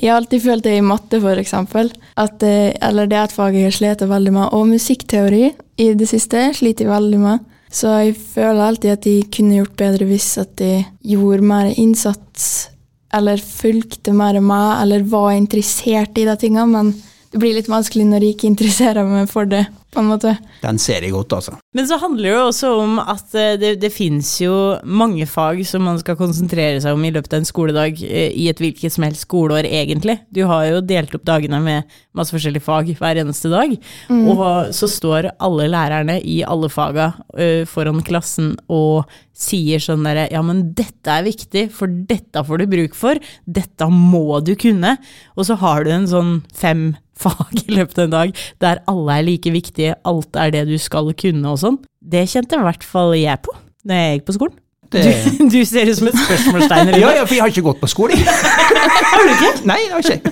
Jeg 0.02 0.10
har 0.10 0.18
alltid 0.18 0.42
følt 0.44 0.66
det 0.66 0.76
i 0.78 0.84
matte, 0.86 1.20
eksempel. 1.38 1.92
At, 2.18 2.42
eh, 2.44 2.74
eller 2.82 3.08
det 3.08 3.18
er 3.18 3.30
et 3.30 3.36
fag 3.36 3.56
jeg 3.56 3.76
sliter 3.76 4.10
veldig 4.10 4.34
med. 4.34 4.48
Og 4.58 4.68
musikkteori 4.72 5.52
i 5.78 5.94
det 5.98 6.10
siste 6.10 6.50
sliter 6.58 6.88
jeg 6.88 6.94
veldig 6.94 7.22
med. 7.22 7.48
Så 7.72 7.92
jeg 8.02 8.18
føler 8.18 8.66
alltid 8.66 8.92
at 8.92 9.06
de 9.06 9.22
kunne 9.32 9.62
gjort 9.62 9.78
bedre 9.80 10.08
hvis 10.10 10.34
at 10.42 10.58
de 10.60 10.82
gjorde 11.08 11.46
mer 11.48 11.70
innsats, 11.80 12.68
eller 13.16 13.40
fulgte 13.40 14.12
mer 14.16 14.40
med, 14.44 14.82
eller 14.82 15.08
var 15.08 15.32
interessert 15.36 16.18
i 16.20 16.26
de 16.28 16.36
tingene. 16.40 16.68
Men 16.68 16.92
det 17.32 17.40
blir 17.40 17.56
litt 17.56 17.70
vanskelig 17.72 18.04
når 18.10 18.26
jeg 18.26 18.36
ikke 18.36 18.50
interesserer 18.50 19.08
meg 19.08 19.30
for 19.32 19.48
det, 19.48 19.64
på 19.92 20.00
en 20.02 20.08
måte. 20.08 20.34
Den 20.64 20.78
ser 20.80 21.04
jeg 21.04 21.14
godt, 21.16 21.34
altså. 21.36 21.54
Men 21.76 21.88
så 21.88 21.98
handler 22.00 22.28
det 22.28 22.34
jo 22.34 22.44
også 22.50 22.72
om 22.80 22.98
at 23.00 23.36
eh, 23.40 23.56
det, 23.60 23.72
det 23.80 23.92
fins 23.92 24.30
jo 24.40 24.54
mange 24.84 25.28
fag 25.28 25.62
som 25.68 25.84
man 25.88 26.00
skal 26.00 26.18
konsentrere 26.20 26.80
seg 26.84 26.96
om 26.96 27.04
i 27.08 27.12
løpet 27.12 27.36
av 27.36 27.42
en 27.42 27.48
skoledag 27.48 28.00
eh, 28.04 28.36
i 28.36 28.50
et 28.52 28.60
hvilket 28.60 28.92
som 28.92 29.06
helst 29.08 29.24
skoleår, 29.28 29.68
egentlig. 29.68 30.18
Du 30.32 30.44
har 30.50 30.66
jo 30.68 30.84
delt 30.84 31.16
opp 31.16 31.28
dagene 31.28 31.60
med 31.64 31.98
masse 32.16 32.36
forskjellige 32.36 32.66
fag 32.68 32.92
hver 33.00 33.20
eneste 33.24 33.52
dag. 33.52 33.76
Og 34.12 34.44
så 34.76 34.90
står 34.92 35.32
alle 35.40 35.70
lærerne 35.72 36.18
i 36.20 36.42
alle 36.44 36.72
faga 36.72 37.14
eh, 37.40 37.64
foran 37.68 38.04
klassen 38.08 38.58
og 38.72 39.08
sier 39.42 39.82
sånn 39.82 40.04
derre 40.06 40.28
Ja, 40.32 40.42
men 40.46 40.66
dette 40.78 41.16
er 41.16 41.26
viktig, 41.26 41.70
for 41.76 41.88
dette 41.88 42.44
får 42.48 42.64
du 42.64 42.68
bruk 42.76 42.98
for. 42.98 43.20
Dette 43.48 43.88
må 43.92 44.42
du 44.44 44.54
kunne. 44.60 44.98
Og 45.36 45.48
så 45.48 45.58
har 45.64 45.88
du 45.88 45.94
en 45.96 46.12
sånn 46.12 46.36
fem 46.56 46.92
fag 47.22 47.54
i 47.62 47.76
løpet 47.78 47.98
av 48.00 48.04
en 48.08 48.16
dag 48.16 48.30
der 48.64 48.76
alle 48.92 49.12
er 49.20 49.24
like 49.28 49.50
viktige, 49.54 49.92
alt 50.08 50.32
er 50.40 50.48
det 50.54 50.64
du 50.70 50.78
skal 50.82 51.06
kunne 51.18 51.54
og 51.54 51.60
sånn. 51.62 51.78
Det 52.02 52.24
kjente 52.32 52.58
i 52.58 52.66
hvert 52.66 52.86
fall 52.88 53.12
jeg 53.18 53.38
på 53.46 53.52
når 53.88 53.96
jeg 53.98 54.20
gikk 54.20 54.28
på 54.28 54.38
skolen. 54.38 54.56
Det... 54.92 55.02
Du, 55.40 55.48
du 55.48 55.62
ser 55.66 55.88
ut 55.88 55.96
som 55.98 56.08
et 56.10 56.18
spørsmålstegn. 56.20 56.90
Ja, 57.02 57.10
ja, 57.16 57.24
for 57.24 57.34
jeg 57.38 57.44
har 57.46 57.52
ikke 57.54 57.68
gått 57.70 57.80
på 57.80 57.88
skole. 57.90 58.14
Har 59.12 59.22
du 59.24 59.32
ikke? 59.32 59.52
Nei, 59.70 59.80
jeg 59.86 59.92
har 59.94 60.02
ikke. 60.04 60.20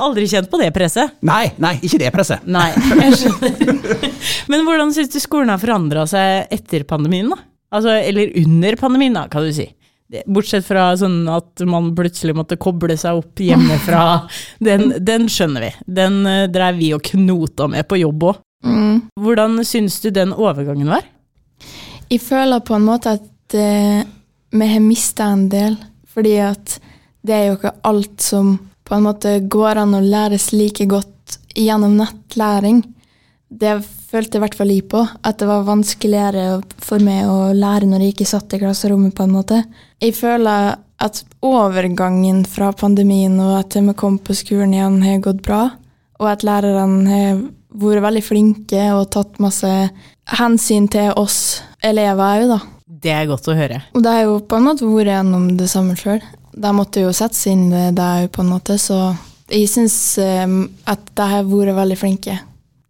Aldri 0.00 0.24
kjent 0.30 0.48
på 0.48 0.56
det 0.60 0.70
presset? 0.72 1.10
Nei, 1.26 1.50
nei, 1.60 1.74
ikke 1.84 1.98
det 2.00 2.10
presset. 2.14 2.40
Nei, 2.48 2.70
jeg 3.02 3.12
skjønner. 3.20 3.52
Men 4.52 4.60
hvordan 4.64 4.92
syns 4.96 5.12
du 5.12 5.18
skolen 5.20 5.50
har 5.52 5.60
forandra 5.60 6.06
seg 6.08 6.48
etter 6.56 6.84
pandemien, 6.88 7.28
da? 7.28 7.36
Altså, 7.70 7.92
eller 8.00 8.32
under 8.40 8.76
pandemien, 8.80 9.14
da, 9.14 9.28
kan 9.30 9.44
du 9.44 9.52
si. 9.54 9.68
Bortsett 10.26 10.66
fra 10.66 10.88
sånn 10.98 11.22
at 11.30 11.62
man 11.70 11.92
plutselig 11.94 12.34
måtte 12.34 12.58
koble 12.60 12.96
seg 12.98 13.20
opp 13.20 13.42
hjemmefra. 13.42 14.04
Den, 14.66 14.96
den 14.98 15.28
skjønner 15.30 15.68
vi. 15.68 15.70
Den 15.86 16.20
uh, 16.26 16.46
dreiv 16.50 16.80
vi 16.80 16.90
og 16.96 17.04
knota 17.06 17.68
med 17.70 17.86
på 17.88 18.00
jobb 18.00 18.26
òg. 18.32 18.40
Mm. 18.66 18.96
Hvordan 19.16 19.60
syns 19.64 20.00
du 20.02 20.10
den 20.12 20.34
overgangen 20.36 20.90
var? 20.92 21.06
Jeg 22.10 22.20
føler 22.24 22.60
på 22.66 22.74
en 22.76 22.84
måte 22.84 23.14
at 23.16 23.54
eh, 23.56 24.02
vi 24.50 24.66
har 24.66 24.82
mista 24.84 25.30
en 25.30 25.46
del, 25.48 25.78
fordi 26.10 26.34
at 26.44 26.74
det 27.24 27.36
er 27.36 27.46
jo 27.46 27.56
ikke 27.56 27.72
alt 27.88 28.24
som 28.24 28.56
på 28.84 28.96
en 28.96 29.06
måte 29.06 29.36
går 29.46 29.78
an 29.80 29.94
å 29.94 30.02
læres 30.02 30.50
like 30.52 30.84
godt 30.90 31.38
gjennom 31.54 31.94
nettlæring. 32.00 32.82
Det 33.48 33.78
følte 34.10 34.38
i 34.38 34.42
hvert 34.42 34.56
fall 34.58 34.72
jeg 34.72 34.86
på, 34.90 35.00
at 35.00 35.38
det 35.40 35.48
var 35.48 35.66
vanskeligere 35.68 36.60
for 36.82 37.02
meg 37.04 37.28
å 37.30 37.52
lære 37.56 37.88
når 37.88 38.04
jeg 38.04 38.16
ikke 38.16 38.30
satt 38.32 38.56
i 38.56 38.60
klasserommet, 38.62 39.14
på 39.16 39.26
en 39.26 39.34
måte. 39.34 39.62
Jeg 40.02 40.16
føler 40.18 40.74
at 41.00 41.22
overgangen 41.46 42.42
fra 42.48 42.72
pandemien 42.76 43.38
og 43.40 43.54
at 43.62 43.78
vi 43.78 43.94
kom 43.96 44.18
på 44.20 44.36
skolen 44.36 44.74
igjen, 44.76 45.00
har 45.04 45.22
gått 45.24 45.40
bra, 45.46 45.62
og 46.20 46.28
at 46.28 46.44
lærerne 46.44 47.06
har 47.08 47.40
vært 47.80 48.04
veldig 48.04 48.24
flinke 48.26 48.90
og 48.96 49.08
tatt 49.14 49.38
masse 49.40 49.70
hensyn 50.40 50.90
til 50.90 51.14
oss 51.18 51.62
elever 51.86 52.42
òg, 52.42 52.50
da. 52.50 52.60
Det 53.00 53.14
er 53.14 53.30
godt 53.30 53.48
å 53.48 53.56
høre. 53.56 53.80
Og 53.96 54.04
det 54.04 54.12
har 54.12 54.26
jo 54.26 54.36
på 54.44 54.58
en 54.58 54.66
måte 54.66 54.88
vært 54.88 55.14
gjennom 55.14 55.48
det 55.56 55.70
samme 55.72 55.96
sjøl. 55.96 56.20
De 56.50 56.72
måtte 56.74 57.00
jo 57.06 57.14
sette 57.16 57.38
seg 57.38 57.56
inn 57.56 57.70
i 57.72 57.88
det 57.96 58.12
òg, 58.24 58.28
på 58.34 58.44
en 58.44 58.52
måte, 58.52 58.76
så 58.76 59.14
jeg 59.50 59.70
syns 59.70 59.96
eh, 60.22 60.46
at 60.90 61.12
de 61.16 61.32
har 61.32 61.48
vært 61.48 61.78
veldig 61.78 61.98
flinke. 61.98 62.36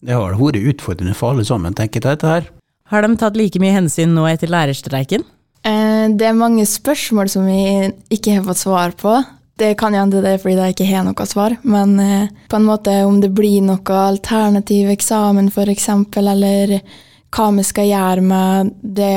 Det 0.01 0.17
har 0.17 0.37
vært 0.39 0.61
utfordrende 0.75 1.15
for 1.17 1.35
alle 1.35 1.45
sammen, 1.45 1.75
tenker 1.77 2.01
jeg, 2.01 2.09
dette 2.09 2.31
her. 2.31 2.49
Har 2.91 3.05
de 3.05 3.17
tatt 3.21 3.37
like 3.39 3.61
mye 3.63 3.77
hensyn 3.77 4.15
nå 4.17 4.25
etter 4.31 4.51
lærerstreiken? 4.51 5.27
Eh, 5.63 6.09
Det 6.09 6.27
er 6.27 6.33
mange 6.33 6.65
spørsmål 6.67 7.29
som 7.29 7.47
vi 7.47 7.93
ikke 8.11 8.39
har 8.39 8.45
fått 8.49 8.65
svar 8.65 8.97
på. 8.97 9.21
Det 9.61 9.77
kan 9.77 9.93
jo 9.93 10.01
hende 10.01 10.23
det 10.25 10.33
er 10.35 10.41
fordi 10.41 10.57
jeg 10.57 10.75
ikke 10.75 10.89
har 10.89 11.05
noe 11.05 11.27
svar, 11.29 11.57
men 11.63 12.01
eh, 12.01 12.29
på 12.49 12.57
en 12.57 12.65
måte 12.65 12.95
om 13.05 13.21
det 13.21 13.35
blir 13.37 13.61
noe 13.61 13.97
alternativ 14.09 14.89
eksamen 14.89 15.51
f.eks., 15.53 15.89
eller 16.17 16.81
hva 17.31 17.51
vi 17.55 17.63
skal 17.63 17.87
gjøre 17.87 18.23
med 18.25 18.73
det 18.83 19.13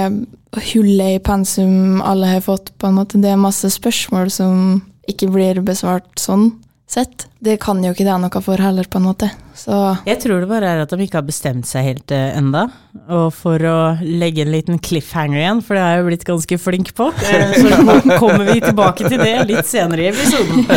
hullet 0.73 1.15
i 1.15 1.21
pensum 1.23 2.01
alle 2.01 2.27
har 2.27 2.43
fått, 2.45 2.73
på 2.77 2.87
en 2.87 2.99
måte. 2.99 3.21
Det 3.21 3.31
er 3.31 3.39
masse 3.39 3.71
spørsmål 3.73 4.29
som 4.29 4.83
ikke 5.09 5.31
blir 5.33 5.63
besvart 5.65 6.11
sånn. 6.19 6.51
Sett. 6.93 7.25
Det 7.43 7.57
kan 7.63 7.81
jo 7.83 7.91
ikke 7.93 8.05
det 8.07 8.15
noe 8.21 8.41
for 8.45 8.57
heller, 8.62 8.85
på 8.89 8.97
en 9.01 9.07
måte. 9.09 9.27
Så 9.57 9.73
Jeg 10.07 10.19
tror 10.23 10.38
det 10.43 10.50
bare 10.50 10.69
er 10.75 10.79
at 10.83 10.91
de 10.93 11.03
ikke 11.05 11.19
har 11.19 11.25
bestemt 11.27 11.65
seg 11.69 11.81
helt 11.89 12.13
eh, 12.15 12.38
enda. 12.38 12.63
Og 13.09 13.27
for 13.35 13.57
å 13.69 13.75
legge 14.01 14.41
en 14.45 14.53
liten 14.53 14.79
cliffhanger 14.81 15.39
igjen, 15.41 15.62
for 15.65 15.71
det 15.77 15.83
har 15.83 15.91
jeg 15.97 16.01
jo 16.03 16.07
blitt 16.12 16.27
ganske 16.29 16.55
flink 16.62 16.88
på, 16.97 17.05
eh, 17.27 17.53
så 17.57 17.67
kom- 17.81 18.13
kommer 18.23 18.45
vi 18.53 18.57
tilbake 18.63 19.01
til 19.09 19.19
det 19.21 19.35
litt 19.50 19.67
senere 19.69 20.01
i 20.05 20.12
episoden. 20.13 20.57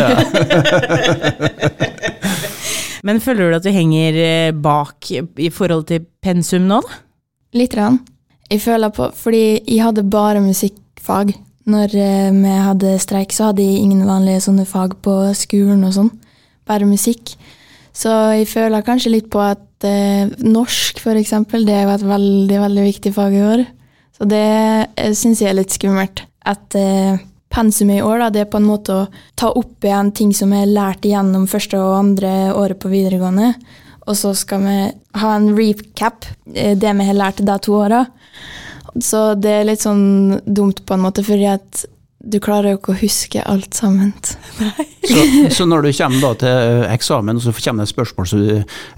Men 3.07 3.19
føler 3.23 3.51
du 3.51 3.55
at 3.59 3.65
du 3.65 3.69
henger 3.71 4.17
eh, 4.19 4.51
bak 4.57 5.11
i 5.13 5.49
forhold 5.53 5.85
til 5.91 5.99
pensum 6.23 6.65
nå, 6.67 6.79
da? 6.83 6.89
litt. 7.57 7.73
Rann. 7.77 7.99
Jeg 8.51 8.59
føler 8.63 8.89
på 8.95 9.03
Fordi 9.17 9.41
jeg 9.67 9.81
hadde 9.83 10.03
bare 10.11 10.39
musikkfag. 10.43 11.27
Når 11.67 11.95
eh, 11.99 12.31
vi 12.31 12.55
hadde 12.63 12.97
streik, 13.03 13.35
så 13.35 13.49
hadde 13.49 13.65
jeg 13.65 13.83
ingen 13.83 14.07
vanlige 14.07 14.45
sånne 14.47 14.65
fag 14.67 14.97
på 15.03 15.15
skolen 15.35 15.83
og 15.87 15.95
sånn. 15.97 16.11
Bare 16.67 16.87
musikk. 16.87 17.35
Så 17.97 18.11
jeg 18.37 18.47
føler 18.51 18.85
kanskje 18.85 19.15
litt 19.15 19.31
på 19.33 19.41
at 19.41 19.87
eh, 19.87 20.29
norsk, 20.45 21.01
for 21.03 21.17
eksempel, 21.19 21.65
det 21.67 21.81
jo 21.81 21.95
et 21.95 22.05
veldig, 22.07 22.59
veldig 22.63 22.85
viktig 22.91 23.13
fag 23.15 23.35
i 23.35 23.43
år. 23.45 23.65
Så 24.17 24.27
det 24.29 24.45
eh, 24.95 25.15
syns 25.17 25.41
jeg 25.41 25.51
er 25.51 25.59
litt 25.59 25.73
skummelt. 25.73 26.23
At 26.47 26.77
eh, 26.77 27.17
pensumet 27.53 27.99
i 27.99 28.05
år, 28.05 28.21
da, 28.21 28.29
det 28.33 28.45
er 28.45 28.51
på 28.51 28.61
en 28.61 28.69
måte 28.69 28.95
å 28.95 29.07
ta 29.39 29.51
opp 29.51 29.83
igjen 29.85 30.13
ting 30.15 30.31
som 30.35 30.53
er 30.55 30.69
lært 30.69 31.05
igjennom 31.07 31.47
første 31.49 31.79
og 31.81 31.97
andre 31.99 32.53
året 32.55 32.79
på 32.81 32.91
videregående. 32.91 33.53
Og 34.07 34.15
så 34.15 34.31
skal 34.37 34.63
vi 34.63 34.77
ha 35.19 35.33
en 35.35 35.51
recap, 35.57 36.29
eh, 36.53 36.77
det 36.79 36.93
vi 36.99 37.09
har 37.09 37.17
lært 37.17 37.43
de 37.43 37.59
to 37.63 37.75
åra. 37.81 38.05
Så 39.03 39.35
det 39.37 39.53
er 39.53 39.67
litt 39.67 39.83
sånn 39.83 40.39
dumt 40.45 40.83
på 40.85 40.95
en 40.95 41.03
måte, 41.03 41.25
fordi 41.25 41.47
at 41.51 41.85
du 42.27 42.39
klarer 42.43 42.73
jo 42.73 42.79
ikke 42.81 42.93
å 42.93 42.99
huske 42.99 43.43
alt 43.47 43.77
sammen. 43.77 44.13
Så, 45.07 45.21
så 45.55 45.63
når 45.63 45.85
du 45.85 45.91
kommer 45.95 46.19
da 46.19 46.29
til 46.41 46.81
eksamen, 46.91 47.37
og 47.39 47.43
så 47.45 47.53
kommer 47.55 47.85
det 47.85 47.87
et 47.87 47.93
spørsmål 47.93 48.25
som 48.27 48.41
du 48.43 48.49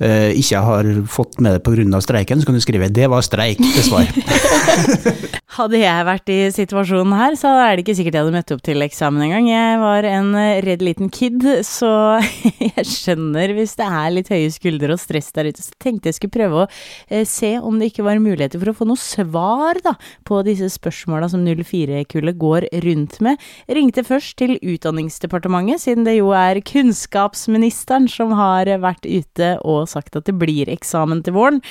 eh, 0.02 0.32
ikke 0.42 0.62
har 0.66 0.88
fått 1.06 1.38
med 1.38 1.54
deg 1.54 1.62
pga. 1.62 2.00
streiken, 2.02 2.42
så 2.42 2.50
kan 2.50 2.58
du 2.58 2.64
skrive 2.64 2.90
'det 2.90 3.10
var 3.14 3.22
streik' 3.22 3.62
til 3.62 3.84
svar. 3.86 4.10
Hadde 5.60 5.82
jeg 5.82 6.08
vært 6.08 6.32
i 6.34 6.38
situasjonen 6.56 7.14
her, 7.14 7.36
så 7.38 7.52
er 7.62 7.76
det 7.76 7.84
ikke 7.84 7.96
sikkert 8.00 8.16
jeg 8.16 8.24
hadde 8.24 8.34
møtt 8.34 8.52
opp 8.56 8.64
til 8.66 8.82
eksamen 8.86 9.22
engang. 9.28 9.50
Jeg 9.52 9.80
var 9.82 10.08
en 10.08 10.34
eh, 10.40 10.62
redd 10.66 10.82
liten 10.82 11.12
kid, 11.14 11.46
så 11.68 11.92
jeg 12.72 12.86
skjønner 12.90 13.54
hvis 13.54 13.76
det 13.78 13.86
er 13.86 14.16
litt 14.16 14.34
høye 14.34 14.50
skuldre 14.56 14.96
og 14.96 15.02
stress 15.04 15.30
der 15.36 15.52
ute. 15.52 15.62
Så 15.62 15.78
tenkte 15.78 16.10
jeg 16.10 16.18
skulle 16.18 16.38
prøve 16.40 16.64
å 16.64 16.68
eh, 17.10 17.26
se 17.28 17.60
om 17.60 17.78
det 17.78 17.92
ikke 17.92 18.08
var 18.08 18.24
muligheter 18.24 18.58
for 18.58 18.72
å 18.72 18.78
få 18.82 18.90
noe 18.90 18.98
svar 18.98 19.78
da, 19.86 19.94
på 20.26 20.42
disse 20.48 20.72
spørsmåla 20.74 21.30
som 21.30 21.46
04-kullet 21.46 22.40
går 22.40 22.70
rundt 22.88 23.19
med. 23.26 23.40
Ringte 23.70 24.04
først 24.08 24.38
til 24.42 24.58
Utdanningsdepartementet, 24.60 25.84
siden 25.84 26.08
det 26.08 26.18
jo 26.18 26.32
er 26.36 26.62
kunnskapsministeren 26.66 28.08
som 28.12 28.34
har 28.38 28.70
vært 28.82 29.08
ute 29.08 29.56
og 29.68 29.88
sagt 29.92 30.18
at 30.20 30.28
det 30.30 30.38
blir 30.40 30.72
eksamen 30.72 31.24
til 31.26 31.38
våren. 31.38 31.62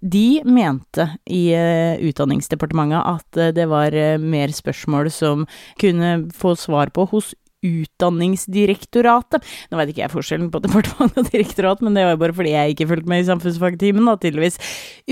De 0.00 0.40
mente 0.44 1.10
i 1.26 1.48
eh, 1.56 1.98
Utdanningsdepartementet 2.08 3.02
at 3.02 3.40
eh, 3.40 3.52
det 3.56 3.68
var 3.70 3.94
eh, 3.96 4.20
mer 4.20 4.52
spørsmål 4.54 5.12
som 5.14 5.46
kunne 5.80 6.28
få 6.34 6.56
svar 6.58 6.92
på 6.94 7.08
hos 7.12 7.34
Utdanningsdirektoratet. 7.64 9.46
Nå 9.70 9.78
vet 9.80 9.90
ikke 9.92 10.04
jeg 10.04 10.12
forskjellen 10.12 10.50
på 10.52 10.60
departement 10.62 11.16
og 11.18 11.26
direktorat, 11.32 11.82
men 11.82 11.96
det 11.96 12.04
var 12.06 12.14
jo 12.14 12.20
bare 12.22 12.36
fordi 12.36 12.54
jeg 12.54 12.74
ikke 12.74 12.88
fulgte 12.92 13.10
med 13.10 13.24
i 13.24 13.28
samfunnsfagtimen, 13.28 14.06
da, 14.06 14.14
tydeligvis. 14.20 14.58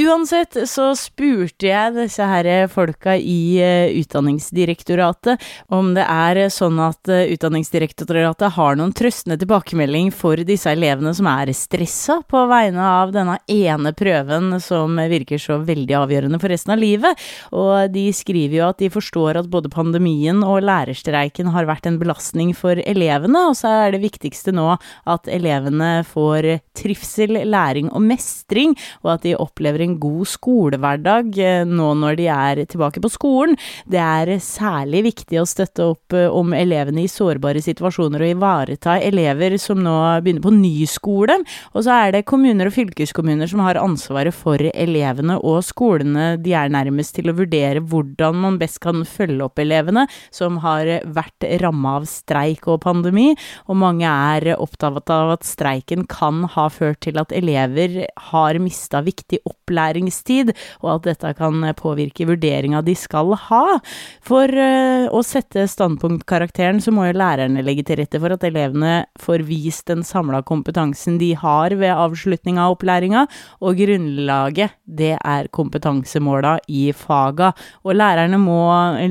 Uansett 0.07 0.59
så 0.71 0.91
spurte 0.99 1.67
jeg 1.71 1.95
disse 1.97 2.26
her 2.26 2.49
folka 2.71 3.17
i 3.19 3.59
eh, 3.62 3.95
Utdanningsdirektoratet 3.97 5.43
om 5.75 5.93
det 5.97 6.05
er 6.07 6.45
sånn 6.53 6.79
at 6.85 7.11
eh, 7.11 7.33
Utdanningsdirektoratet 7.35 8.55
har 8.57 8.79
noen 8.79 8.95
trøstende 8.97 9.38
tilbakemelding 9.41 10.12
for 10.15 10.38
disse 10.47 10.71
elevene 10.71 11.15
som 11.17 11.29
er 11.31 11.50
stressa 11.57 12.21
på 12.29 12.45
vegne 12.50 12.87
av 12.87 13.15
denne 13.17 13.38
ene 13.50 13.93
prøven 13.97 14.61
som 14.62 15.00
virker 15.11 15.41
så 15.43 15.59
veldig 15.67 15.99
avgjørende 16.05 16.41
for 16.43 16.53
resten 16.53 16.76
av 16.76 16.83
livet. 16.83 17.26
Og 17.57 17.91
de 17.95 18.07
skriver 18.15 18.61
jo 18.61 18.69
at 18.69 18.81
de 18.83 18.93
forstår 18.93 19.41
at 19.41 19.50
både 19.50 19.73
pandemien 19.73 20.43
og 20.47 20.62
lærerstreiken 20.67 21.50
har 21.55 21.69
vært 21.69 21.88
en 21.88 21.99
belastning 22.00 22.36
for 22.57 22.78
elevene, 22.83 23.47
og 23.50 23.57
så 23.59 23.73
er 23.87 23.95
det 23.95 24.02
viktigste 24.05 24.55
nå 24.55 24.69
at 25.09 25.28
elevene 25.33 26.05
får 26.07 26.49
trivsel, 26.76 27.40
læring 27.49 27.90
og 27.93 28.05
mestring, 28.05 28.75
og 29.05 29.16
at 29.16 29.26
de 29.26 29.35
opplever 29.38 29.85
en 29.85 29.97
god 30.00 30.28
skolehverdag 30.28 31.38
eh, 31.43 31.64
nå 31.69 31.93
når 32.00 32.19
de 32.21 32.28
er 32.33 32.62
tilbake 32.69 33.02
på 33.02 33.11
skolen. 33.12 33.57
Det 33.88 34.00
er 34.02 34.37
særlig 34.43 35.05
viktig 35.11 35.40
å 35.40 35.47
støtte 35.49 35.88
opp 35.93 36.16
eh, 36.16 36.28
om 36.28 36.55
elevene 36.57 37.05
i 37.05 37.11
sårbare 37.11 37.62
situasjoner 37.64 38.25
og 38.25 38.35
ivareta 38.35 38.99
elever 39.00 39.57
som 39.62 39.81
nå 39.83 39.97
begynner 40.25 40.45
på 40.45 40.55
ny 40.55 40.75
skole. 40.90 41.38
Og 41.75 41.87
så 41.87 41.97
er 41.97 42.16
det 42.16 42.26
kommuner 42.28 42.71
og 42.71 42.76
fylkeskommuner 42.76 43.50
som 43.50 43.64
har 43.64 43.81
ansvaret 43.81 44.35
for 44.37 44.61
elevene 44.73 45.38
og 45.40 45.62
skolene 45.64 46.35
de 46.43 46.55
er 46.57 46.73
nærmest 46.73 47.16
til 47.16 47.31
å 47.31 47.37
vurdere 47.37 47.83
hvordan 47.85 48.38
man 48.45 48.59
best 48.61 48.81
kan 48.85 49.05
følge 49.09 49.45
opp 49.47 49.61
elevene 49.62 50.07
som 50.35 50.61
har 50.64 50.88
vært 51.16 51.47
ramma 51.62 51.97
av 52.00 52.09
streik 52.26 52.66
og 52.71 52.83
pandemi, 52.85 53.30
og 53.71 53.78
mange 53.78 54.11
er 54.11 54.56
opptatt 54.56 55.11
av 55.12 55.37
at 55.37 55.47
streiken 55.47 56.06
kan 56.11 56.45
ha 56.56 56.66
ført 56.73 57.00
til 57.06 57.21
at 57.21 57.33
elever 57.35 58.02
har 58.30 58.59
mista 58.62 59.02
viktig 59.06 59.40
opplæringstid, 59.47 60.52
og 60.83 60.97
at 60.97 61.11
dette 61.11 61.33
kan 61.38 61.62
påvirke 61.78 62.26
vurderinga 62.28 62.83
de 62.87 62.97
skal 62.99 63.35
ha. 63.47 63.78
For 64.26 64.50
eh, 64.50 65.06
å 65.06 65.23
sette 65.26 65.66
standpunktkarakteren, 65.71 66.83
så 66.83 66.95
må 66.95 67.09
jo 67.09 67.18
lærerne 67.18 67.64
legge 67.64 67.87
til 67.87 68.00
rette 68.02 68.21
for 68.23 68.35
at 68.35 68.47
elevene 68.47 69.06
får 69.23 69.47
vist 69.47 69.87
den 69.90 70.04
samla 70.06 70.42
kompetansen 70.47 71.21
de 71.23 71.33
har 71.38 71.76
ved 71.78 71.95
avslutning 71.95 72.61
av 72.62 72.76
opplæringa, 72.76 73.26
og 73.62 73.78
grunnlaget, 73.78 74.76
det 74.87 75.14
er 75.18 75.50
kompetansemåla 75.54 76.56
i 76.73 76.88
faga. 76.97 77.52
Og 77.87 77.97
lærerne 77.97 78.38
må 78.40 78.61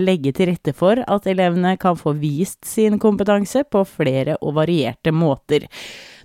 legge 0.01 0.33
til 0.35 0.51
rette 0.51 0.73
for 0.75 0.99
at 1.01 1.27
elevene 1.29 1.75
kan 1.81 1.97
få 1.99 2.15
vist 2.19 2.63
sin 2.67 2.97
kompetanse 2.99 3.04
på 3.63 3.85
flere 3.87 4.37
og 4.41 4.57
varierte 4.57 5.13
måter. 5.15 5.67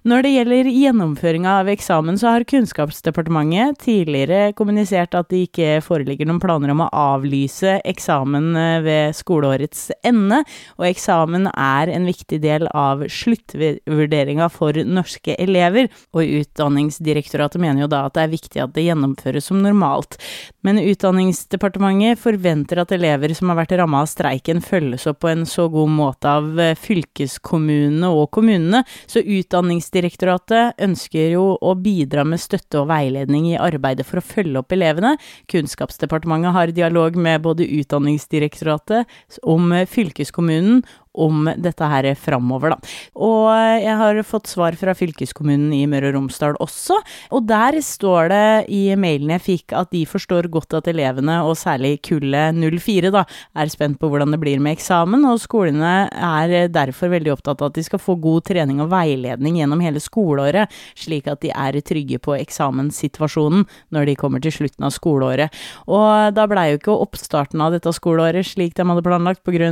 Når 0.00 0.23
det 0.25 0.30
gjelder 0.33 0.69
gjennomføringa 0.73 1.54
av 1.61 1.69
eksamen, 1.69 2.16
så 2.16 2.30
har 2.33 2.45
Kunnskapsdepartementet 2.49 3.83
tidligere 3.83 4.54
kommunisert 4.57 5.12
at 5.19 5.28
det 5.28 5.42
ikke 5.50 5.83
foreligger 5.85 6.25
noen 6.25 6.38
planer 6.40 6.73
om 6.73 6.80
å 6.87 6.88
avlyse 6.97 7.75
eksamen 7.85 8.54
eh, 8.57 8.78
ved 8.87 9.19
skoleårets 9.19 9.90
ende, 10.09 10.38
og 10.78 10.87
eksamen 10.88 11.50
er 11.52 11.92
en 11.92 12.09
viktig 12.09 12.38
del 12.40 12.64
av 12.73 13.04
sluttvurderinga 13.12 14.49
for 14.54 14.78
norske 14.88 15.37
elever, 15.37 15.90
og 16.16 16.33
Utdanningsdirektoratet 16.40 17.61
mener 17.61 17.85
jo 17.85 17.90
da 17.92 18.07
at 18.09 18.16
det 18.16 18.25
er 18.25 18.33
viktig 18.33 18.64
at 18.64 18.73
det 18.78 18.87
gjennomføres 18.87 19.50
som 19.52 19.61
normalt. 19.61 20.16
Men 20.64 20.80
Utdanningsdepartementet 20.80 22.23
forventer 22.25 22.80
at 22.80 22.97
elever 22.97 23.37
som 23.37 23.52
har 23.52 23.61
vært 23.61 23.76
ramma 23.76 24.00
av 24.07 24.09
streiken, 24.09 24.64
følges 24.64 25.04
opp 25.12 25.21
på 25.26 25.35
en 25.35 25.45
så 25.45 25.69
god 25.69 25.92
måte 25.92 26.33
av 26.40 26.57
eh, 26.57 26.73
fylkeskommunene 26.88 28.09
og 28.09 28.30
kommunene, 28.33 28.87
så 29.04 29.21
Utdanningsdirektoratet 29.90 30.78
ønsker 30.78 31.32
jo 31.32 31.56
å 31.59 31.75
bidra 31.75 32.23
med 32.25 32.38
støtte 32.38 32.78
og 32.80 32.88
veiledning 32.90 33.49
i 33.50 33.59
arbeidet 33.59 34.06
for 34.06 34.20
å 34.20 34.25
følge 34.25 34.61
opp 34.61 34.73
elevene. 34.73 35.16
Kunnskapsdepartementet 35.50 36.54
har 36.54 36.70
dialog 36.70 37.16
med 37.16 37.42
både 37.42 37.66
Utdanningsdirektoratet 37.66 39.06
om 39.42 39.73
fylkeskommunen 39.90 40.85
om 41.19 41.49
dette 41.59 41.87
her 41.90 42.07
framover, 42.14 42.75
da. 42.75 42.93
Og 43.19 43.49
jeg 43.83 43.95
har 43.99 44.21
fått 44.26 44.50
svar 44.50 44.76
fra 44.79 44.95
fylkeskommunen 44.95 45.73
i 45.75 45.83
Møre 45.90 46.11
og 46.11 46.17
Romsdal 46.17 46.59
også, 46.62 47.00
og 47.35 47.47
der 47.49 47.81
står 47.83 48.31
det 48.31 48.45
i 48.71 48.83
mailen 49.00 49.33
jeg 49.35 49.45
fikk 49.47 49.75
at 49.76 49.90
de 49.95 50.05
forstår 50.09 50.47
godt 50.52 50.79
at 50.79 50.90
elevene, 50.90 51.40
og 51.43 51.59
særlig 51.59 51.97
kullet 52.07 52.55
04, 52.55 53.11
da, 53.14 53.25
er 53.59 53.73
spent 53.73 53.99
på 54.00 54.11
hvordan 54.11 54.35
det 54.35 54.40
blir 54.43 54.62
med 54.62 54.79
eksamen, 54.79 55.26
og 55.26 55.40
skolene 55.43 55.95
er 56.14 56.71
derfor 56.71 57.11
veldig 57.12 57.35
opptatt 57.35 57.64
av 57.64 57.73
at 57.73 57.79
de 57.81 57.87
skal 57.87 58.02
få 58.02 58.17
god 58.23 58.47
trening 58.50 58.83
og 58.85 58.93
veiledning 58.93 59.59
gjennom 59.59 59.83
hele 59.83 60.02
skoleåret, 60.02 60.71
slik 60.99 61.29
at 61.31 61.43
de 61.43 61.50
er 61.50 61.81
trygge 61.83 62.21
på 62.23 62.37
eksamenssituasjonen 62.38 63.67
når 63.95 64.11
de 64.11 64.17
kommer 64.21 64.43
til 64.43 64.55
slutten 64.55 64.87
av 64.87 64.95
skoleåret. 64.95 65.50
Og 65.90 66.35
da 66.37 66.47
blei 66.50 66.71
jo 66.71 66.81
ikke 66.81 66.99
oppstarten 67.02 67.62
av 67.64 67.75
dette 67.75 67.93
skoleåret 67.97 68.47
slik 68.47 68.76
de 68.79 68.87
hadde 68.87 69.05
planlagt 69.07 69.43
pga. 69.47 69.71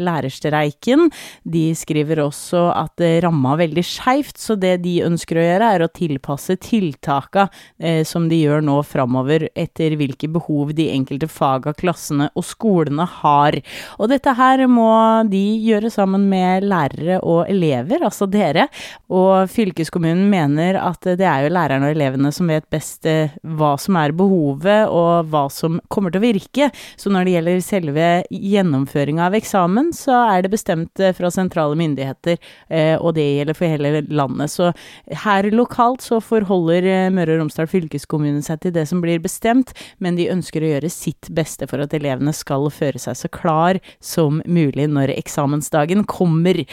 lærerstreik 0.00 0.69
streiken. 0.70 1.10
De 1.44 1.74
skriver 1.74 2.20
også 2.22 2.70
at 2.74 2.96
det 2.98 3.22
ramma 3.24 3.56
veldig 3.58 3.84
skeivt, 3.84 4.38
så 4.38 4.56
det 4.56 4.82
de 4.84 5.02
ønsker 5.04 5.38
å 5.38 5.44
gjøre, 5.44 5.70
er 5.74 5.82
å 5.84 5.90
tilpasse 5.92 6.56
tiltaka 6.60 7.48
eh, 7.78 8.04
som 8.04 8.28
de 8.28 8.36
gjør 8.40 8.62
nå 8.62 8.82
framover, 8.82 9.48
etter 9.54 9.96
hvilke 9.96 10.28
behov 10.28 10.74
de 10.74 10.90
enkelte 10.90 11.28
faga, 11.28 11.72
klassene 11.74 12.30
og 12.34 12.44
skolene 12.44 13.06
har. 13.20 13.58
Og 13.98 14.10
dette 14.10 14.34
her 14.36 14.66
må 14.70 14.90
de 15.30 15.42
gjøre 15.60 15.90
sammen 15.90 16.28
med 16.30 16.64
lærere 16.64 17.20
og 17.22 17.48
elever, 17.50 18.04
altså 18.04 18.28
dere. 18.30 18.68
Og 19.10 19.50
fylkeskommunen 19.50 20.28
mener 20.30 20.78
at 20.80 21.04
det 21.04 21.26
er 21.26 21.46
jo 21.46 21.54
lærerne 21.54 21.88
og 21.88 21.96
elevene 21.96 22.32
som 22.34 22.50
vet 22.50 22.68
best 22.70 23.06
eh, 23.08 23.34
hva 23.42 23.76
som 23.80 23.98
er 24.00 24.14
behovet, 24.16 24.88
og 24.90 25.30
hva 25.30 25.46
som 25.52 25.80
kommer 25.90 26.12
til 26.12 26.20
å 26.20 26.26
virke. 26.28 26.70
Så 27.00 27.12
når 27.12 27.26
det 27.26 27.36
gjelder 27.36 27.64
selve 27.64 28.08
gjennomføringa 28.30 29.28
av 29.28 29.36
eksamen, 29.38 29.90
så 29.96 30.16
er 30.30 30.44
det 30.44 30.52
bestemt 30.52 30.59
bestemt 30.60 31.00
fra 31.16 31.30
sentrale 31.32 31.76
myndigheter, 31.78 32.38
eh, 32.68 32.96
og 32.98 33.14
det 33.16 33.24
gjelder 33.24 33.56
for 33.56 33.70
hele 33.70 34.02
landet. 34.08 34.52
Så 34.52 34.70
her 35.24 35.50
lokalt 35.54 36.04
så 36.04 36.20
forholder 36.20 36.86
eh, 36.86 37.10
Møre 37.14 37.36
og 37.36 37.44
Romsdal 37.44 37.70
fylkeskommune 37.70 38.42
seg 38.44 38.60
til 38.64 38.74
det 38.76 38.86
som 38.90 39.02
blir 39.02 39.22
bestemt, 39.22 39.72
men 39.98 40.18
de 40.18 40.30
ønsker 40.32 40.62
å 40.62 40.72
gjøre 40.74 40.92
sitt 40.92 41.30
beste 41.34 41.68
for 41.70 41.82
at 41.82 41.94
elevene 41.96 42.34
skal 42.36 42.68
føre 42.74 43.00
seg 43.00 43.18
så 43.18 43.30
klar 43.32 43.80
som 44.00 44.42
mulig 44.46 44.88
når 44.90 45.14
eksamensdagen 45.16 46.04
kommer. 46.10 46.64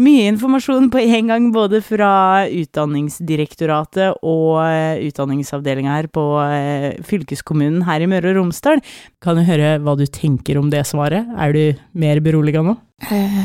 Mye 0.00 0.28
informasjon 0.30 0.88
på 0.92 1.00
en 1.02 1.28
gang, 1.28 1.48
både 1.52 1.82
fra 1.84 2.12
Utdanningsdirektoratet 2.48 4.22
og 4.24 4.62
eh, 4.64 5.02
utdanningsavdelinga 5.08 5.96
her 5.98 6.08
på 6.12 6.24
eh, 6.46 6.86
fylkeskommunen 7.04 7.82
her 7.84 8.04
i 8.04 8.08
Møre 8.08 8.32
og 8.32 8.40
Romsdal. 8.40 8.80
Kan 9.22 9.42
jeg 9.42 9.50
høre 9.50 9.74
hva 9.84 9.96
du 9.98 10.06
tenker 10.08 10.60
om 10.60 10.70
det 10.72 10.86
svaret? 10.88 11.28
Er 11.36 11.52
du 11.52 11.82
mer 11.92 12.22
beroliga 12.24 12.64
nå? 12.64 12.78
Eh, 13.10 13.42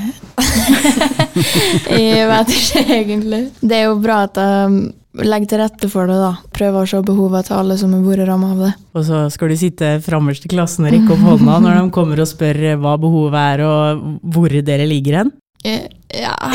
jeg 1.98 2.30
vet 2.32 2.54
ikke 2.56 2.86
egentlig. 2.86 3.42
Det 3.60 3.82
er 3.82 3.90
jo 3.90 3.98
bra 4.00 4.22
at 4.30 4.40
jeg 4.40 5.28
legger 5.28 5.52
til 5.52 5.62
rette 5.64 5.90
for 5.92 6.08
det, 6.08 6.16
da. 6.22 6.32
Prøver 6.56 6.86
å 6.86 6.90
se 6.94 7.02
behovet 7.04 7.50
til 7.50 7.58
alle 7.58 7.76
som 7.82 7.92
har 7.92 8.06
vært 8.06 8.30
rammet 8.30 8.54
av 8.54 8.64
det. 8.68 8.72
Og 8.96 9.04
så 9.10 9.26
skal 9.34 9.52
du 9.52 9.58
sitte 9.60 9.98
frammest 10.06 10.48
i 10.48 10.54
klassen 10.54 10.88
og 10.88 10.96
rekke 10.96 11.12
opp 11.12 11.26
hånda 11.28 11.58
når 11.66 11.82
de 11.82 11.84
kommer 11.98 12.24
og 12.24 12.30
spør 12.30 12.62
hva 12.80 12.96
behovet 13.02 13.42
er 13.42 13.66
og 13.68 14.08
hvor 14.32 14.56
dere 14.70 14.88
ligger 14.88 15.24
hen? 15.24 15.34
Ja. 15.68 16.36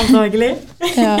Antagelig. 0.00 0.54
ja. 0.96 1.18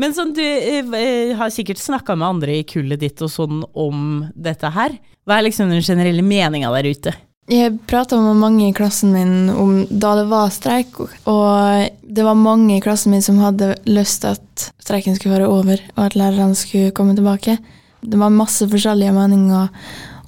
Men 0.00 0.14
sånn, 0.16 0.32
du 0.34 0.42
eh, 0.42 1.36
har 1.38 1.52
sikkert 1.54 1.78
snakka 1.78 2.16
med 2.18 2.28
andre 2.28 2.58
i 2.58 2.64
kullet 2.66 3.00
ditt 3.00 3.22
og 3.22 3.30
sånn 3.30 3.62
om 3.72 4.26
dette 4.34 4.72
her. 4.74 4.98
Hva 5.26 5.38
er 5.38 5.46
liksom 5.48 5.70
den 5.70 5.84
generelle 5.86 6.24
meninga 6.26 6.72
der 6.74 6.90
ute? 6.90 7.14
Jeg 7.46 7.76
prata 7.86 8.18
med 8.18 8.40
mange 8.40 8.66
i 8.66 8.74
klassen 8.74 9.12
min 9.14 9.50
om 9.54 9.84
da 9.86 10.16
det 10.18 10.24
var 10.32 10.50
streik, 10.50 10.98
og 11.30 11.86
det 12.02 12.24
var 12.26 12.34
mange 12.34 12.74
i 12.74 12.82
klassen 12.82 13.14
min 13.14 13.22
som 13.22 13.38
hadde 13.38 13.76
lyst 13.86 14.24
til 14.24 14.34
at 14.34 14.64
streiken 14.82 15.14
skulle 15.14 15.36
være 15.36 15.50
over, 15.50 15.82
og 15.94 16.08
at 16.08 16.16
lærerne 16.18 16.58
skulle 16.58 16.90
komme 16.96 17.14
tilbake. 17.14 17.54
Det 18.02 18.18
var 18.18 18.34
masse 18.34 18.66
forskjellige 18.66 19.14
meninger 19.14 19.70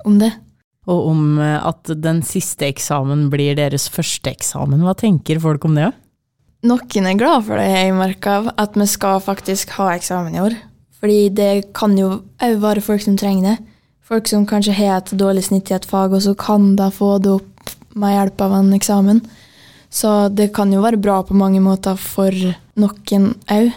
om 0.07 0.21
det. 0.23 0.31
Og 0.89 1.11
om 1.13 1.23
eh, 1.43 1.59
at 1.61 1.91
den 2.01 2.23
siste 2.27 2.69
eksamen 2.71 3.29
blir 3.33 3.59
deres 3.59 3.89
første 3.93 4.33
eksamen. 4.33 4.83
Hva 4.85 4.97
tenker 4.99 5.41
folk 5.43 5.67
om 5.69 5.77
det? 5.79 5.93
Noen 6.67 7.07
er 7.07 7.19
glad 7.19 7.45
for 7.47 7.61
det, 7.61 7.69
jeg 7.71 7.95
merker, 7.95 8.49
at 8.59 8.75
vi 8.75 8.87
skal 8.91 9.21
faktisk 9.23 9.77
ha 9.77 9.93
eksamen 9.95 10.35
i 10.35 10.43
år. 10.43 10.57
Fordi 10.99 11.29
det 11.31 11.51
kan 11.77 11.93
jo 11.99 12.23
òg 12.43 12.57
være 12.65 12.83
folk 12.83 13.05
som 13.05 13.19
trenger 13.21 13.53
det. 13.53 13.75
Folk 14.09 14.27
som 14.27 14.47
kanskje 14.49 14.75
har 14.75 14.97
et 14.97 15.13
dårlig 15.21 15.45
snitt 15.47 15.71
i 15.71 15.77
et 15.77 15.87
fag, 15.87 16.17
og 16.17 16.25
så 16.25 16.33
kan 16.35 16.73
de 16.79 16.89
få 16.91 17.19
det 17.23 17.37
opp 17.37 17.75
med 17.99 18.17
hjelp 18.17 18.43
av 18.47 18.57
en 18.59 18.73
eksamen. 18.75 19.21
Så 19.91 20.29
det 20.35 20.51
kan 20.57 20.73
jo 20.73 20.83
være 20.83 21.01
bra 21.01 21.21
på 21.23 21.37
mange 21.37 21.61
måter 21.63 21.99
for 22.01 22.35
noen 22.81 23.31
òg. 23.53 23.71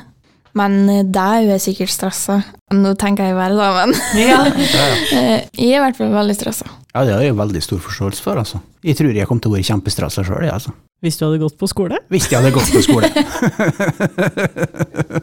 Men 0.57 0.71
da 1.11 1.11
det 1.11 1.47
er 1.47 1.47
jo 1.47 1.57
sikkert 1.63 1.91
stressa. 1.93 2.35
Nå 2.75 2.89
tenker 2.99 3.23
jeg 3.29 3.35
bare 3.37 3.55
da, 3.55 3.67
men 3.79 3.89
ja. 4.19 4.41
jeg 4.51 5.47
er 5.55 5.77
i 5.77 5.83
hvert 5.83 5.97
fall 5.99 6.11
veldig 6.13 6.35
stressa. 6.37 6.67
Ja, 6.91 6.99
det 7.07 7.13
har 7.15 7.23
jeg 7.23 7.39
veldig 7.39 7.61
stor 7.63 7.79
forståelse 7.83 8.23
for, 8.23 8.35
altså. 8.41 8.57
Jeg 8.83 8.95
tror 8.99 9.11
jeg 9.15 9.27
kom 9.29 9.39
til 9.39 9.49
å 9.51 9.55
være 9.55 9.69
kjempestressa 9.69 10.21
sjøl, 10.27 10.43
jeg, 10.43 10.53
altså. 10.55 10.71
Hvis 11.01 11.17
du 11.17 11.21
hadde 11.25 11.41
gått 11.41 11.57
på 11.57 11.67
skole? 11.71 11.95
Hvis 12.13 12.25
jeg 12.29 12.37
hadde 12.41 12.53
gått 12.53 12.71
på 12.75 12.81
skole. 12.85 13.07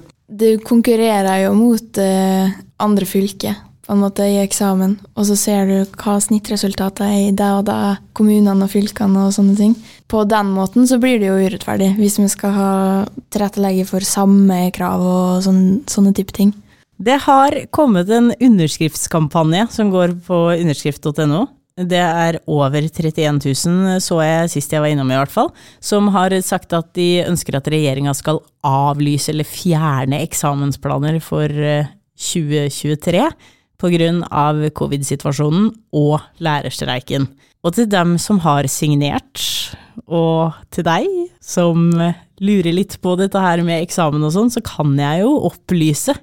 Du 0.38 0.58
konkurrerer 0.60 1.38
jo 1.46 1.54
mot 1.56 1.98
uh, 1.98 2.46
andre 2.84 3.06
fylker 3.08 3.54
på 3.88 3.96
en 3.96 4.02
måte 4.04 4.24
i 4.28 4.36
eksamen, 4.42 4.98
og 5.16 5.24
så 5.24 5.34
ser 5.38 5.64
du 5.64 5.76
hva 5.96 6.18
snittresultatet 6.20 7.06
er 7.06 7.20
i 7.30 7.32
det 7.32 7.48
og 7.56 7.62
det 7.70 7.76
kommunene 8.18 8.66
og 8.66 8.72
fylkene 8.74 9.22
og 9.24 9.32
sånne 9.32 9.56
ting. 9.56 9.72
På 10.12 10.26
den 10.28 10.50
måten 10.52 10.84
så 10.90 10.98
blir 11.00 11.16
det 11.22 11.30
jo 11.30 11.38
urettferdig, 11.40 11.94
hvis 11.96 12.18
vi 12.20 12.28
skal 12.28 12.52
ha 12.52 12.72
tilrettelegge 13.32 13.88
for 13.88 14.04
samme 14.04 14.66
krav 14.76 15.00
og 15.00 15.40
sånne, 15.46 15.80
sånne 15.88 16.12
type 16.18 16.36
ting. 16.36 16.52
Det 17.00 17.16
har 17.24 17.56
kommet 17.72 18.12
en 18.12 18.28
underskriftskampanje 18.34 19.70
som 19.72 19.88
går 19.94 20.18
på 20.28 20.44
underskrift.no. 20.58 21.46
Det 21.78 22.04
er 22.04 22.42
over 22.50 22.82
31 22.82 23.40
000, 23.40 24.00
så 24.04 24.22
jeg 24.26 24.52
sist 24.52 24.72
jeg 24.74 24.84
var 24.84 24.92
innom 24.92 25.08
i 25.14 25.16
hvert 25.16 25.32
fall, 25.32 25.52
som 25.80 26.10
har 26.12 26.34
sagt 26.44 26.76
at 26.76 26.92
de 26.98 27.22
ønsker 27.24 27.56
at 27.56 27.70
regjeringa 27.72 28.12
skal 28.18 28.42
avlyse 28.66 29.32
eller 29.32 29.48
fjerne 29.48 30.20
eksamensplaner 30.26 31.22
for 31.24 31.48
eh, 31.48 31.94
2023 32.18 33.30
pga. 33.78 34.70
covid-situasjonen 34.74 35.70
og 35.94 36.20
lærerstreiken. 36.42 37.28
Og 37.64 37.74
til 37.74 37.88
dem 37.90 38.16
som 38.18 38.38
har 38.44 38.66
signert, 38.70 39.42
og 40.06 40.54
til 40.70 40.86
deg 40.86 41.06
som 41.42 41.90
lurer 42.38 42.72
litt 42.72 42.98
på 43.02 43.16
dette 43.18 43.40
her 43.42 43.62
med 43.66 43.82
eksamen 43.82 44.22
og 44.24 44.34
sånn, 44.34 44.52
så 44.52 44.62
kan 44.64 44.94
jeg 44.98 45.24
jo 45.24 45.34
opplyse 45.50 46.14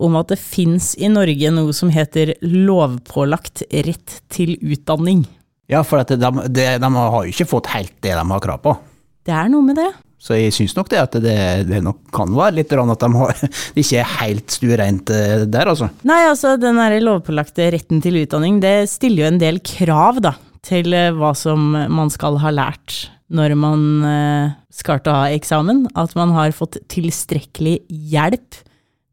om 0.00 0.16
at 0.20 0.30
det 0.32 0.38
fins 0.40 0.92
i 0.96 1.10
Norge 1.10 1.50
noe 1.52 1.74
som 1.76 1.90
heter 1.92 2.36
lovpålagt 2.44 3.64
rett 3.86 4.20
til 4.32 4.54
utdanning. 4.62 5.26
Ja, 5.70 5.82
for 5.86 6.02
at 6.02 6.10
de, 6.10 6.30
de, 6.50 6.68
de 6.82 6.92
har 6.96 7.26
jo 7.26 7.34
ikke 7.34 7.50
fått 7.50 7.70
helt 7.74 7.94
det 8.02 8.14
de 8.16 8.24
har 8.32 8.42
krav 8.42 8.62
på. 8.64 8.74
Det 9.26 9.34
er 9.36 9.50
noe 9.52 9.66
med 9.66 9.78
det. 9.78 9.90
Så 10.20 10.36
jeg 10.36 10.52
syns 10.52 10.74
nok 10.76 10.90
det 10.92 10.98
at 11.00 11.14
det, 11.24 11.36
det 11.70 11.78
nok 11.84 12.02
kan 12.12 12.32
være 12.36 12.58
litt 12.58 12.74
at 12.76 13.04
de 13.04 13.08
har, 13.16 13.38
det 13.74 13.84
ikke 13.84 14.02
er 14.02 14.10
helt 14.18 14.52
stuereint 14.52 15.12
eh, 15.16 15.46
der, 15.48 15.72
altså. 15.72 15.88
Nei, 16.08 16.20
altså 16.28 16.58
den 16.60 16.80
lovpålagte 17.04 17.70
retten 17.72 18.02
til 18.04 18.20
utdanning, 18.20 18.60
det 18.60 18.90
stiller 18.92 19.24
jo 19.24 19.30
en 19.30 19.40
del 19.40 19.62
krav, 19.64 20.20
da, 20.24 20.34
til 20.66 20.92
eh, 20.92 21.08
hva 21.16 21.32
som 21.38 21.72
man 21.72 22.12
skal 22.12 22.36
ha 22.42 22.52
lært 22.52 23.06
når 23.30 23.54
man 23.58 23.86
eh, 24.04 24.52
skal 24.74 25.00
ta 25.06 25.22
eksamen. 25.30 25.86
At 25.98 26.16
man 26.18 26.34
har 26.34 26.52
fått 26.56 26.80
tilstrekkelig 26.90 27.78
hjelp 27.88 28.60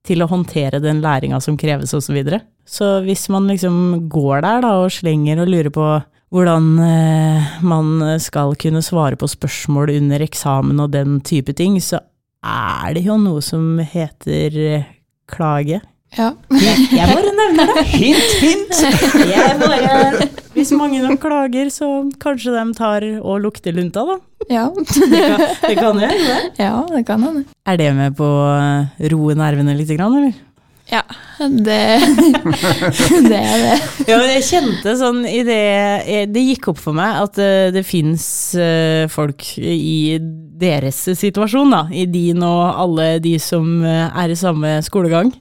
til 0.07 0.23
å 0.23 0.29
håndtere 0.31 0.81
den 0.83 1.01
læringa 1.03 1.39
som 1.43 1.57
kreves, 1.59 1.93
osv. 1.93 2.09
Så, 2.09 2.15
videre. 2.15 2.41
så 2.65 2.91
hvis 3.05 3.27
man 3.33 3.49
liksom 3.51 4.07
går 4.11 4.43
der 4.45 4.63
da 4.65 4.75
og 4.83 4.93
slenger 4.95 5.43
og 5.43 5.51
lurer 5.51 5.73
på 5.73 5.87
hvordan 6.33 6.71
eh, 6.83 7.51
man 7.63 8.01
skal 8.23 8.55
kunne 8.59 8.81
svare 8.83 9.15
på 9.19 9.29
spørsmål 9.31 9.93
under 9.97 10.23
eksamen 10.25 10.79
og 10.83 10.91
den 10.95 11.19
type 11.25 11.53
ting, 11.55 11.77
så 11.83 12.01
er 12.43 12.97
det 12.97 13.05
jo 13.07 13.15
noe 13.21 13.43
som 13.43 13.77
heter 13.79 14.57
eh, 14.65 14.89
klage. 15.31 15.79
Ja. 16.17 16.29
Jeg 16.49 17.07
bare 17.11 17.31
nevner 17.35 17.71
det. 17.75 17.83
Hint, 17.99 18.35
hint! 18.39 18.77
Jeg 19.27 19.57
bare, 19.59 20.27
hvis 20.55 20.71
mange 20.75 21.01
nok 21.03 21.19
klager, 21.21 21.67
så 21.73 21.89
kanskje 22.23 22.53
de 22.55 22.63
tar 22.77 23.05
og 23.19 23.41
lukter 23.43 23.75
lunta, 23.75 24.05
da. 24.07 24.15
Ja, 24.47 24.65
Det 24.77 25.19
kan, 25.19 25.41
det 25.67 25.75
kan 25.75 25.99
jeg, 25.99 26.19
det. 26.23 26.37
ja 26.63 26.71
det 26.87 27.03
kan 27.09 27.23
hende. 27.27 27.43
Er 27.67 27.79
det 27.81 27.89
med 27.97 28.15
på 28.17 28.23
å 28.23 28.51
roe 29.11 29.35
nervene 29.35 29.75
litt, 29.75 29.91
grann, 29.97 30.15
eller? 30.21 30.37
Ja, 30.87 31.03
det, 31.38 31.82
det 33.30 33.39
er 33.41 33.63
det. 33.63 33.78
Ja, 34.10 34.19
jeg 34.26 34.45
kjente 34.47 34.95
sånn 34.97 35.21
i 35.30 35.43
det 35.45 35.62
Det 36.34 36.43
gikk 36.43 36.71
opp 36.73 36.82
for 36.82 36.97
meg 36.97 37.21
at 37.21 37.38
det, 37.38 37.52
det 37.78 37.86
fins 37.86 38.26
folk 39.13 39.45
i 39.62 40.17
deres 40.58 41.00
situasjon, 41.17 41.71
da. 41.73 41.84
I 41.93 42.06
din 42.10 42.41
og 42.45 42.63
alle 42.82 43.08
de 43.23 43.36
som 43.41 43.65
eh, 43.86 44.08
er 44.17 44.34
i 44.34 44.38
samme 44.38 44.78
skolegang. 44.86 45.32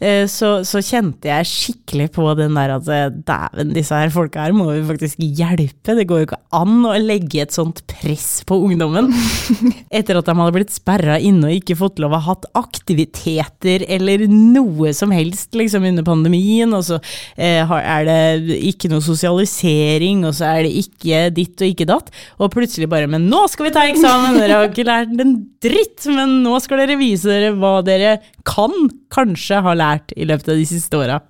Eh, 0.00 0.24
Så, 0.30 0.62
så 0.68 0.80
kjente 0.84 1.28
jeg 1.28 1.48
skikkelig 1.48 2.08
på 2.16 2.24
den 2.38 2.56
der 2.56 2.76
at 2.78 2.88
eh, 2.92 3.08
dæven, 3.12 3.74
disse 3.76 3.98
her 3.98 4.12
folka 4.14 4.46
her 4.46 4.56
må 4.56 4.70
vi 4.70 4.80
faktisk 4.88 5.20
hjelpe. 5.20 5.96
Det 5.98 6.06
går 6.08 6.22
jo 6.22 6.28
ikke 6.30 6.40
an 6.56 6.78
å 6.88 6.94
legge 7.00 7.44
et 7.44 7.54
sånt 7.54 7.82
press 7.90 8.40
på 8.48 8.58
ungdommen. 8.68 9.10
Etter 9.98 10.18
at 10.20 10.28
de 10.28 10.36
hadde 10.38 10.56
blitt 10.56 10.74
sperra 10.74 11.18
inne 11.20 11.50
og 11.50 11.58
ikke 11.60 11.78
fått 11.78 12.00
lov 12.02 12.16
å 12.16 12.22
ha 12.22 12.32
hatt 12.32 12.48
aktiviteter 12.56 13.84
eller 13.92 14.24
noe 14.30 14.92
som 14.96 15.12
helst 15.12 15.41
liksom 15.56 15.84
under 15.88 16.04
pandemien, 16.06 16.72
og 16.76 16.84
så 16.86 16.98
eh, 17.36 17.72
er 17.78 18.06
det 18.08 18.58
ikke 18.72 18.90
noe 18.92 19.04
sosialisering, 19.04 20.24
og 20.28 20.36
så 20.38 20.44
er 20.52 20.66
det 20.66 20.72
ikke 20.84 21.24
ditt 21.34 21.62
og 21.62 21.68
ikke 21.72 21.88
datt, 21.90 22.12
og 22.38 22.52
plutselig 22.54 22.88
bare 22.92 23.10
Men 23.10 23.28
nå 23.30 23.40
skal 23.52 23.68
vi 23.68 23.74
ta 23.74 23.82
eksamen! 23.90 24.38
Dere 24.40 24.60
har 24.60 24.70
ikke 24.70 24.88
lært 24.88 25.12
en 25.22 25.34
dritt, 25.62 26.06
men 26.10 26.28
nå 26.46 26.54
skal 26.62 26.82
dere 26.82 27.00
vise 27.00 27.28
dere 27.28 27.52
hva 27.58 27.82
dere 27.86 28.18
kan 28.48 28.72
kanskje 29.12 29.62
ha 29.64 29.72
lært 29.78 30.14
i 30.16 30.24
løpet 30.28 30.48
av 30.54 30.56
de 30.58 30.66
siste 30.68 30.98
åra. 30.98 31.20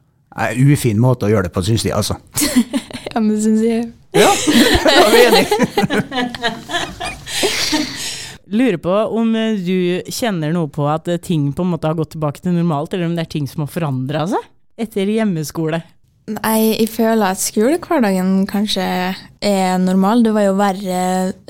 Ufin 0.57 1.01
måte 1.01 1.27
å 1.29 1.33
gjøre 1.33 1.49
det 1.49 1.55
på, 1.55 1.65
syns 1.67 1.85
de, 1.87 1.93
altså. 1.97 2.15
Ja, 3.13 3.21
men 3.21 3.35
det 3.35 3.43
syns 3.45 3.61
jeg. 3.61 3.91
Ja, 4.17 4.31
da 4.87 4.93
er 5.03 5.11
vi 5.13 5.21
enige. 5.29 5.49
Lurer 8.53 8.77
på 8.77 8.93
om 8.93 9.33
eh, 9.37 9.57
du 9.57 10.03
kjenner 10.13 10.53
noe 10.53 10.69
på 10.69 10.85
at 10.93 11.09
eh, 11.09 11.21
ting 11.23 11.49
på 11.57 11.65
en 11.65 11.73
måte 11.73 11.89
har 11.89 11.97
gått 11.97 12.13
tilbake 12.13 12.43
til 12.45 12.53
normalt, 12.53 12.93
eller 12.93 13.09
om 13.09 13.17
det 13.17 13.25
er 13.25 13.35
ting 13.39 13.49
som 13.49 13.65
har 13.65 13.73
forandra 13.73 14.27
seg 14.29 14.45
etter 14.83 15.09
hjemmeskole. 15.09 15.81
Nei, 16.33 16.77
jeg 16.77 16.87
føler 16.93 17.33
at 17.33 17.41
skolehverdagen 17.43 18.45
kanskje 18.49 18.85
er 19.43 19.73
normal. 19.83 20.23
Det 20.23 20.35
var 20.37 20.47
jo 20.47 20.53
verre 20.59 21.01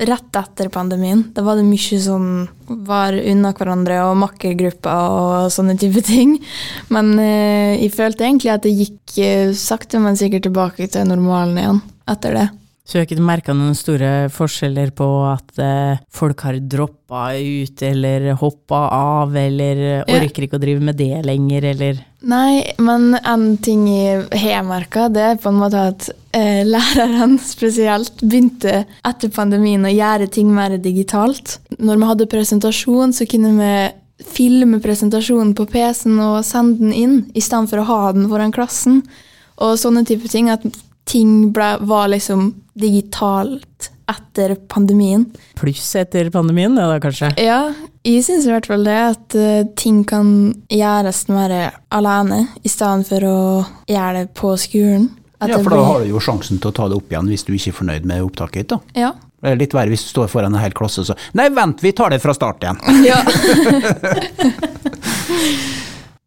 rett 0.09 0.39
etter 0.39 0.71
pandemien. 0.73 1.27
Da 1.35 1.43
var 1.45 1.59
det 1.59 1.67
mye 1.67 1.99
som 2.01 2.25
var 2.87 3.15
unna 3.19 3.53
hverandre, 3.53 3.99
og 4.07 4.17
makkergrupper 4.23 5.13
og 5.19 5.53
sånne 5.53 5.75
type 5.79 6.01
ting. 6.07 6.37
Men 6.93 7.13
eh, 7.19 7.83
jeg 7.83 7.93
følte 7.99 8.27
egentlig 8.29 8.55
at 8.55 8.65
det 8.65 8.75
gikk 8.79 9.19
sakte, 9.59 10.01
men 10.03 10.19
sikkert 10.19 10.47
tilbake 10.47 10.87
til 10.87 11.07
normalen 11.11 11.59
igjen 11.59 11.87
etter 12.09 12.39
det. 12.39 12.49
Så 12.83 12.97
du 12.97 12.99
har 12.99 13.05
ikke 13.07 13.23
merka 13.23 13.53
noen 13.55 13.77
store 13.79 14.27
forskjeller 14.33 14.89
på 14.91 15.05
at 15.29 15.59
eh, 15.63 16.01
folk 16.11 16.41
har 16.43 16.57
droppa 16.59 17.29
ut, 17.39 17.79
eller 17.87 18.33
hoppa 18.41 18.81
av, 18.91 19.37
eller 19.39 19.79
Ja. 20.03 20.17
orker 20.17 20.43
ikke 20.43 20.59
å 20.59 20.63
drive 20.65 20.83
med 20.83 20.99
det 20.99 21.21
lenger, 21.23 21.69
eller 21.71 22.01
Nei, 22.27 22.73
men 22.79 23.15
en 23.23 23.57
ting 23.63 23.85
jeg 23.87 24.27
har 24.43 24.63
merka, 24.67 25.07
det 25.11 25.23
er 25.29 25.39
på 25.39 25.49
en 25.51 25.59
måte 25.63 25.79
at 25.93 26.09
eh, 26.35 26.61
lærerne 26.67 27.39
spesielt 27.55 28.19
begynte 28.19 28.85
etter 29.07 29.31
pandemien 29.31 29.83
å 29.87 29.91
gjøre 29.91 30.27
ting 30.31 30.51
mer 30.55 30.75
digitalt. 30.77 31.57
Når 31.79 31.99
vi 31.99 32.11
hadde 32.11 32.31
presentasjon, 32.35 33.15
så 33.15 33.27
kunne 33.31 33.55
vi 33.63 33.73
filme 34.23 34.79
presentasjonen 34.83 35.55
på 35.55 35.65
PC-en 35.71 36.19
og 36.23 36.43
sende 36.47 36.79
den 36.83 36.93
inn, 36.95 37.19
i 37.35 37.43
stedet 37.43 37.71
for 37.71 37.79
å 37.79 37.87
ha 37.87 38.01
den 38.15 38.27
foran 38.31 38.51
klassen. 38.55 39.01
Og 39.63 39.75
sånne 39.79 40.03
type 40.07 40.27
ting. 40.31 40.47
At 40.51 40.63
ting 41.09 41.49
ble, 41.53 41.73
var 41.87 42.07
liksom 42.13 42.51
digitalt 42.79 43.89
etter 44.09 44.55
pandemien. 44.67 45.25
pluss 45.55 45.93
etter 45.95 46.29
pandemien, 46.33 46.75
det 46.75 46.83
da 46.89 46.97
kanskje? 46.99 47.29
Ja, 47.39 47.73
jeg 48.03 48.23
syns 48.25 48.45
i 48.47 48.51
hvert 48.51 48.67
fall 48.67 48.83
det 48.83 48.97
at 48.99 49.35
eh, 49.39 49.63
ting 49.79 50.01
kan 50.07 50.53
gjøres 50.71 51.25
mer 51.31 51.53
alene, 51.93 52.47
i 52.63 52.69
stedet 52.71 53.07
for 53.07 53.23
å 53.27 53.37
gjøre 53.87 54.23
det 54.23 54.33
på 54.35 54.55
skolen. 54.59 55.09
At 55.39 55.49
Ja, 55.51 55.57
for 55.59 55.69
da 55.75 55.83
har 55.83 56.03
du 56.03 56.09
jo 56.11 56.19
sjansen 56.23 56.59
til 56.59 56.71
å 56.71 56.75
ta 56.75 56.87
det 56.91 56.97
opp 56.99 57.11
igjen 57.11 57.27
hvis 57.31 57.43
du 57.47 57.53
ikke 57.55 57.71
er 57.73 57.77
fornøyd 57.79 58.05
med 58.07 58.23
opptaket 58.23 58.63
ditt. 58.63 58.75
da. 58.75 58.79
Ja. 59.07 59.11
Det 59.43 59.51
er 59.51 59.57
litt 59.59 59.73
verre 59.75 59.91
hvis 59.91 60.05
du 60.05 60.09
står 60.13 60.29
foran 60.31 60.53
en 60.55 60.61
hel 60.63 60.71
klasse 60.71 61.03
så 61.03 61.17
Nei, 61.35 61.49
vent, 61.51 61.81
vi 61.83 61.91
tar 61.91 62.13
det 62.13 62.21
fra 62.23 62.31
start 62.35 62.63
igjen. 62.63 62.79
ja. 63.09 63.19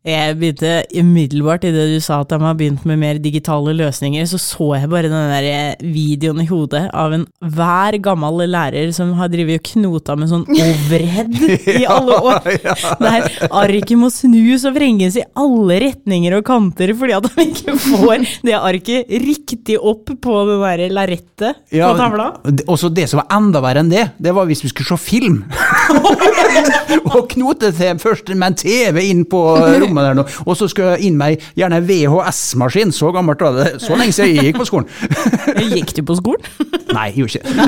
Jeg 0.07 0.37
begynte 0.39 0.73
umiddelbart 0.95 1.65
i 1.67 1.73
det 1.75 1.87
du 1.91 1.97
sa 2.05 2.21
at 2.23 2.31
de 2.31 2.39
har 2.39 2.55
begynt 2.55 2.85
med 2.87 3.01
mer 3.01 3.19
digitale 3.19 3.73
løsninger, 3.75 4.23
så 4.31 4.39
så 4.39 4.69
jeg 4.77 4.91
bare 4.93 5.11
den 5.11 5.33
der 5.33 5.47
eh, 5.51 5.81
videoen 5.83 6.45
i 6.45 6.47
hodet 6.47 6.85
av 6.95 7.15
en 7.17 7.25
hver 7.43 7.97
gammel 8.05 8.45
lærer 8.47 8.93
som 8.95 9.11
har 9.19 9.33
drevet 9.33 9.59
og 9.59 9.67
knota 9.73 10.15
med 10.19 10.31
sånn 10.31 10.45
overhead 10.69 11.35
i 11.75 11.83
alle 11.91 12.21
år. 12.23 12.47
Der 13.07 13.27
arket 13.51 13.97
må 13.99 14.09
snus 14.15 14.65
og 14.69 14.77
vrenges 14.77 15.19
i 15.19 15.25
alle 15.39 15.81
retninger 15.83 16.39
og 16.39 16.47
kanter 16.47 16.93
fordi 16.97 17.17
at 17.17 17.27
de 17.27 17.47
ikke 17.51 17.75
får 17.81 18.25
det 18.47 18.55
arket 18.57 19.11
riktig 19.27 19.77
opp 19.81 20.11
på 20.23 20.39
det 20.49 20.57
der 20.63 20.95
lerretet 20.95 21.59
Ja, 21.75 21.91
på 21.91 21.99
tavla. 21.99 22.29
Og 22.47 22.63
Også 22.77 22.93
det 22.95 23.09
som 23.11 23.21
var 23.23 23.29
enda 23.37 23.63
verre 23.65 23.83
enn 23.83 23.91
det, 23.91 24.07
det 24.23 24.35
var 24.37 24.47
hvis 24.49 24.63
vi 24.65 24.71
skulle 24.71 24.95
se 24.95 25.03
film. 25.03 25.43
og 27.15 27.29
knote 27.33 27.71
til 27.77 28.01
først 28.03 28.31
med 28.35 28.47
en 28.49 28.59
TV 28.61 29.03
inn 29.11 29.25
på 29.29 29.41
rommet 29.83 30.09
der 30.09 30.19
nå, 30.19 30.25
og 30.47 30.59
så 30.59 30.69
skulle 30.71 30.97
jeg 30.97 31.11
inn 31.11 31.19
med 31.21 31.43
gjerne 31.59 31.81
VHS-maskin. 31.87 32.95
Så 32.95 33.13
gammelt 33.15 33.43
var 33.45 33.57
det. 33.57 33.69
Så 33.85 33.99
lenge 33.99 34.15
siden 34.17 34.37
jeg 34.37 34.51
gikk 34.51 34.61
på 34.63 34.69
skolen. 34.69 34.89
Gikk 35.77 35.95
du 35.97 36.03
på 36.07 36.19
skolen? 36.19 36.43
Nei, 36.97 37.07
jeg 37.11 37.17
gjorde 37.21 37.33
ikke 37.37 37.47
det. 37.47 37.67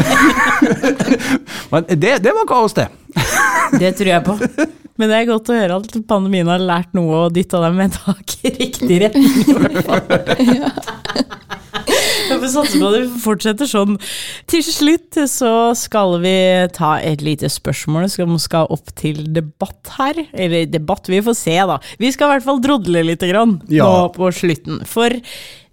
Men 1.73 1.89
det, 1.89 2.13
det 2.25 2.35
var 2.37 2.49
kaos, 2.49 2.77
det. 2.79 2.89
Det 3.79 3.95
tror 3.99 4.13
jeg 4.15 4.25
på. 4.27 4.39
Men 4.99 5.13
det 5.13 5.17
er 5.19 5.29
godt 5.29 5.51
å 5.53 5.59
høre 5.59 5.79
at 5.79 5.99
pandemien 6.11 6.49
har 6.51 6.63
lært 6.63 6.95
noe 6.97 7.27
og 7.27 7.35
dytta 7.37 7.61
dem 7.63 7.77
med 7.79 7.95
tak 7.95 8.35
i 8.43 8.55
riktig 8.57 9.03
retning, 9.05 9.31
Vi 12.29 12.37
får 12.43 12.51
satse 12.53 12.79
på 12.81 12.89
at 12.91 12.97
det 12.99 13.21
fortsetter 13.23 13.69
sånn. 13.71 13.95
Til 14.51 14.63
slutt 14.67 15.19
så 15.31 15.53
skal 15.79 16.17
vi 16.23 16.35
ta 16.77 16.97
et 17.01 17.23
lite 17.25 17.49
spørsmål 17.53 18.09
som 18.13 18.35
skal 18.43 18.69
opp 18.75 18.93
til 18.99 19.23
debatt 19.35 19.93
her. 19.97 20.21
Eller 20.35 20.67
debatt, 20.71 21.09
vi 21.11 21.23
får 21.25 21.39
se 21.39 21.57
da. 21.71 21.79
Vi 22.01 22.11
skal 22.15 22.29
i 22.29 22.35
hvert 22.37 22.47
fall 22.49 22.61
drodle 22.65 23.05
litt 23.09 23.25
grann 23.25 23.59
Ja. 23.73 23.85
nå 23.89 24.13
på 24.15 24.29
slutten. 24.35 24.83
For 24.89 25.11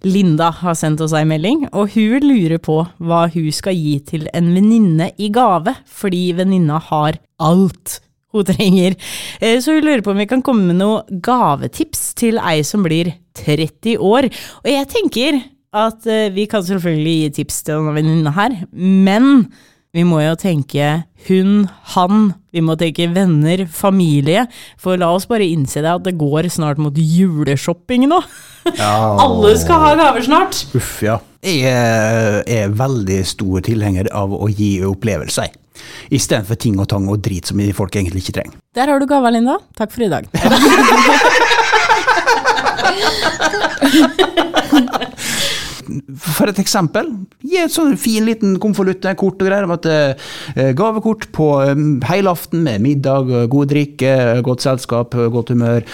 Linda 0.06 0.50
har 0.62 0.74
sendt 0.78 1.00
oss 1.02 1.12
ei 1.16 1.24
melding, 1.26 1.66
og 1.72 1.90
hun 1.96 2.20
lurer 2.22 2.58
på 2.62 2.80
hva 3.00 3.26
hun 3.32 3.48
skal 3.52 3.74
gi 3.74 3.98
til 4.06 4.28
en 4.36 4.52
venninne 4.54 5.10
i 5.18 5.28
gave, 5.34 5.74
fordi 5.88 6.32
venninna 6.36 6.78
har 6.90 7.18
alt 7.40 8.00
hun 8.32 8.44
trenger. 8.44 8.94
Eh, 9.40 9.58
Så 9.60 9.74
hun 9.76 9.84
lurer 9.86 10.02
på 10.04 10.10
om 10.12 10.18
vi 10.20 10.26
kan 10.30 10.42
komme 10.42 10.66
med 10.68 10.76
noen 10.78 11.20
gavetips 11.24 12.14
til 12.14 12.38
ei 12.38 12.60
som 12.62 12.84
blir 12.84 13.14
30 13.34 13.96
år. 13.98 14.28
Og 14.64 14.70
jeg 14.70 14.88
tenker 14.92 15.42
at 15.76 16.06
eh, 16.08 16.32
vi 16.34 16.46
kan 16.50 16.64
selvfølgelig 16.64 17.16
gi 17.20 17.30
tips 17.40 17.62
til 17.66 17.74
denne 17.80 17.94
venninna 17.96 18.32
her, 18.36 18.50
men 18.72 19.48
vi 19.96 20.02
må 20.04 20.20
jo 20.20 20.34
tenke 20.36 21.04
hun, 21.26 21.64
han, 21.94 22.34
vi 22.52 22.60
må 22.62 22.76
tenke 22.78 23.08
venner, 23.14 23.66
familie. 23.72 24.44
For 24.80 24.96
la 25.00 25.08
oss 25.16 25.26
bare 25.30 25.46
innse 25.48 25.80
det 25.82 25.88
at 25.88 26.04
det 26.04 26.18
går 26.20 26.48
snart 26.52 26.78
mot 26.82 26.94
juleshopping 26.96 28.06
nå. 28.10 28.20
Alle 28.76 29.58
skal 29.58 29.80
ha 29.82 29.94
gaver 29.98 30.22
snart. 30.26 30.66
Uff, 30.76 31.02
ja. 31.06 31.16
Jeg 31.46 31.62
er, 31.70 32.42
er 32.44 32.68
veldig 32.76 33.26
stor 33.26 33.60
tilhenger 33.66 34.06
av 34.14 34.32
å 34.36 34.48
gi 34.50 34.84
opplevelser. 34.84 35.48
Istedenfor 36.12 36.56
ting 36.60 36.78
og 36.82 36.88
tang 36.92 37.08
og 37.12 37.20
drit 37.24 37.46
som 37.48 37.60
folk 37.76 37.96
egentlig 37.96 38.20
ikke 38.24 38.36
trenger. 38.40 38.56
Der 38.76 38.86
har 38.92 38.98
du 39.00 39.06
gava, 39.08 39.30
Linda. 39.32 39.56
Takk 39.78 39.90
for 39.96 40.02
i 40.04 40.12
dag. 40.12 40.24
For 45.86 46.50
et 46.50 46.58
eksempel, 46.60 47.08
gi 47.46 47.58
en 47.62 47.72
sånn 47.72 47.96
fin 48.00 48.24
liten 48.26 48.56
konvolutt 48.62 49.06
kort 49.18 49.40
og 49.40 49.48
greier 49.48 49.66
om 49.66 49.74
at 49.76 49.86
eh, 49.90 50.72
gavekort 50.76 51.28
på 51.36 51.48
eh, 51.62 51.74
helaften 52.08 52.64
med 52.66 52.82
middag, 52.84 53.30
eh, 53.30 53.46
god 53.52 53.70
drikke, 53.70 54.14
godt 54.46 54.66
selskap, 54.66 55.14
godt 55.32 55.52
humør. 55.54 55.86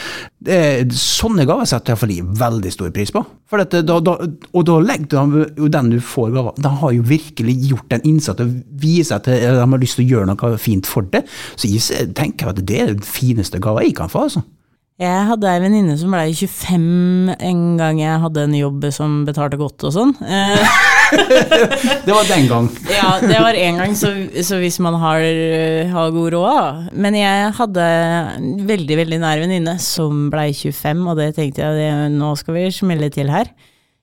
Sånne 0.43 1.47
gaver 1.47 1.69
setter 1.71 1.95
jeg 2.09 2.27
veldig 2.41 2.73
stor 2.75 2.95
pris 2.95 3.13
på. 3.15 3.25
For 3.51 3.63
eh, 3.63 3.85
da, 3.85 3.99
da, 4.05 4.17
og 4.53 4.67
da 4.69 4.79
legger 4.83 5.29
du 5.57 5.69
den 5.73 5.93
du 5.93 5.99
får 6.01 6.33
gava, 6.33 6.55
av, 6.55 6.63
den 6.65 6.81
har 6.83 6.97
jo 6.97 7.07
virkelig 7.13 7.59
gjort 7.69 7.99
en 7.99 8.09
innsats 8.09 8.43
og 8.43 8.57
viser 8.83 9.21
at 9.21 9.29
de 9.29 9.53
har 9.61 9.83
lyst 9.85 10.01
til 10.01 10.07
å 10.07 10.11
gjøre 10.17 10.33
noe 10.33 10.57
fint 10.63 10.89
for 10.89 11.07
det. 11.13 11.25
Så 11.57 11.71
jeg 11.71 12.13
tenker 12.19 12.53
at 12.53 12.65
det 12.65 12.81
er 12.81 12.95
den 12.95 13.07
fineste 13.07 13.61
gava 13.63 13.85
jeg 13.85 13.97
kan 13.99 14.13
få, 14.13 14.27
altså. 14.29 14.47
Jeg 15.01 15.23
hadde 15.27 15.49
ei 15.49 15.61
venninne 15.63 15.95
som 15.99 16.13
blei 16.13 16.31
25 16.37 17.33
en 17.49 17.63
gang 17.81 17.99
jeg 17.99 18.21
hadde 18.23 18.43
en 18.45 18.53
jobb 18.55 18.85
som 18.95 19.23
betalte 19.27 19.57
godt 19.59 19.83
og 19.89 19.95
sånn. 19.97 20.13
Eh, 20.21 20.77
Det 22.07 22.13
var 22.15 22.25
den 22.29 22.47
gang. 22.49 22.69
ja, 22.89 23.09
det 23.21 23.41
var 23.43 23.57
én 23.59 23.77
gang, 23.81 23.97
så, 23.99 24.13
så 24.47 24.57
hvis 24.63 24.79
man 24.85 24.95
har, 25.01 25.25
har 25.93 26.13
god 26.15 26.31
råd. 26.37 26.87
Men 26.95 27.17
jeg 27.19 27.51
hadde 27.59 27.89
en 28.37 28.47
veldig, 28.69 28.97
veldig 29.03 29.19
nær 29.25 29.43
venninne 29.43 29.75
som 29.83 30.29
blei 30.33 30.51
25, 30.55 31.03
og 31.11 31.19
det 31.21 31.31
tenkte 31.41 31.65
jeg 31.67 31.81
det, 31.83 31.91
nå 32.15 32.31
skal 32.41 32.57
vi 32.61 32.69
smelle 32.73 33.11
til 33.13 33.33
her. 33.33 33.51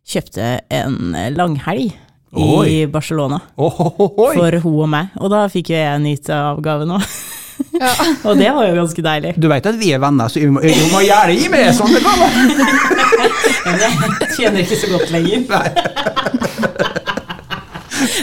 Kjøpte 0.09 0.51
en 0.73 1.15
langhelg 1.37 1.87
i 1.89 2.45
Oi. 2.45 2.73
Barcelona 2.93 3.39
Ohohohoi. 3.57 4.35
for 4.37 4.59
hun 4.65 4.83
og 4.85 4.89
meg, 4.91 5.15
og 5.17 5.31
da 5.33 5.47
fikk 5.49 5.71
jo 5.73 5.79
jeg 5.79 6.01
nyte 6.03 6.33
av 6.35 6.61
gaven 6.65 6.93
òg. 6.97 7.07
Ja. 7.79 7.91
og 8.27 8.39
det 8.39 8.49
var 8.55 8.67
jo 8.67 8.77
ganske 8.79 9.05
deilig. 9.05 9.33
Du 9.39 9.49
vet 9.51 9.69
at 9.71 9.79
vi 9.79 9.91
er 9.95 10.01
venner, 10.03 10.31
så 10.31 10.41
vi 10.41 10.49
må, 10.51 10.63
vi 10.63 10.87
må 10.93 11.03
gjerne 11.05 11.35
gi 11.37 11.49
med 11.51 11.69
sånne 11.77 12.01
gaver. 12.03 12.29
Jeg 13.79 14.31
tjener 14.35 14.63
ikke 14.63 14.79
så 14.79 14.91
godt 14.93 15.11
lenger. 15.13 15.45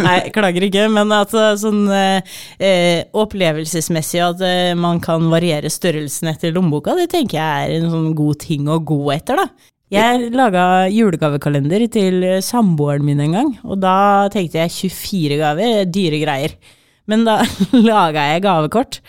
Nei, 0.03 0.17
klager 0.35 0.65
ikke, 0.67 0.87
men 0.93 1.13
at 1.15 1.33
eh, 1.37 1.53
sånn 1.61 1.85
eh, 1.93 3.05
opplevelsesmessig 3.17 4.23
at 4.25 4.43
eh, 4.45 4.73
man 4.79 5.01
kan 5.05 5.29
variere 5.33 5.71
størrelsen 5.73 6.33
etter 6.33 6.55
lommeboka, 6.57 6.97
det 6.97 7.11
tenker 7.13 7.39
jeg 7.39 7.69
er 7.69 7.75
en 7.79 7.91
sånn 7.93 8.13
god 8.17 8.41
ting 8.43 8.71
å 8.73 8.81
gå 8.81 9.01
etter, 9.15 9.43
da. 9.43 9.73
Jeg 9.93 10.33
laga 10.35 10.89
julegavekalender 10.91 11.85
til 11.95 12.25
eh, 12.27 12.41
samboeren 12.43 13.07
min 13.07 13.23
en 13.23 13.37
gang, 13.37 13.53
og 13.63 13.79
da 13.85 14.27
tenkte 14.35 14.59
jeg 14.65 14.75
24 14.91 15.39
gaver, 15.39 15.85
dyre 15.87 16.19
greier. 16.25 16.57
Men 17.07 17.25
da 17.29 17.41
laga 17.73 18.29
jeg 18.35 18.43
gavekort 18.47 19.01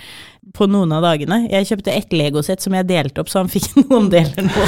på 0.57 0.65
noen 0.71 0.89
av 0.95 1.03
dagene. 1.03 1.41
Jeg 1.51 1.67
kjøpte 1.69 1.91
ett 1.93 2.13
legosett 2.15 2.63
som 2.63 2.73
jeg 2.73 2.87
delte 2.89 3.21
opp, 3.21 3.29
så 3.29 3.41
han 3.43 3.49
fikk 3.51 3.67
noen 3.91 4.07
deler 4.13 4.47
nå. 4.47 4.67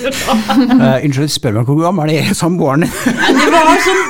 Uh, 0.00 0.96
unnskyld, 1.04 1.30
spør 1.30 1.58
meg 1.60 1.68
hvor 1.68 1.82
gammel 1.84 2.10
er 2.14 2.30
samboeren 2.34 2.86
din? 2.86 2.94
Det 3.36 3.50
var 3.54 3.84
sånn 3.84 4.02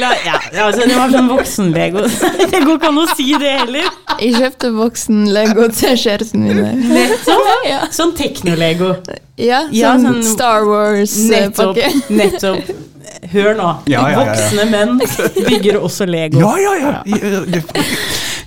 La, 0.00 0.12
ja, 0.24 0.36
altså, 0.64 0.84
det 0.86 0.94
var 0.94 1.10
sånn 1.10 1.26
voksen-lego. 1.28 2.04
Det 2.06 2.60
går 2.62 2.76
ikke 2.76 2.90
an 2.92 3.00
å 3.02 3.06
si 3.10 3.26
det 3.42 3.50
heller. 3.58 3.88
Jeg 4.22 4.36
kjøpte 4.38 4.70
voksen-lego 4.76 5.66
til 5.74 5.96
kjæresten 5.98 6.44
min. 6.46 6.60
Nettopp. 6.94 7.50
Ja, 7.66 7.80
Sånn 7.92 8.12
teknolego. 8.16 8.92
ja, 9.36 9.64
Ja, 9.74 9.96
sånn 9.98 10.06
sånn- 10.20 10.28
Star 10.30 10.64
Wars-pakke. 10.68 11.90
Nettopp. 12.06 12.14
Nettopp. 12.22 12.89
Hør 13.30 13.54
nå. 13.58 13.68
Ja, 13.90 14.02
ja, 14.08 14.08
ja, 14.10 14.10
ja. 14.10 14.24
Voksne 14.26 14.66
menn 14.70 14.98
bygger 15.46 15.78
også 15.80 16.06
Lego. 16.08 16.40
Ja, 16.42 16.56
ja, 16.58 16.74
ja. 16.80 16.94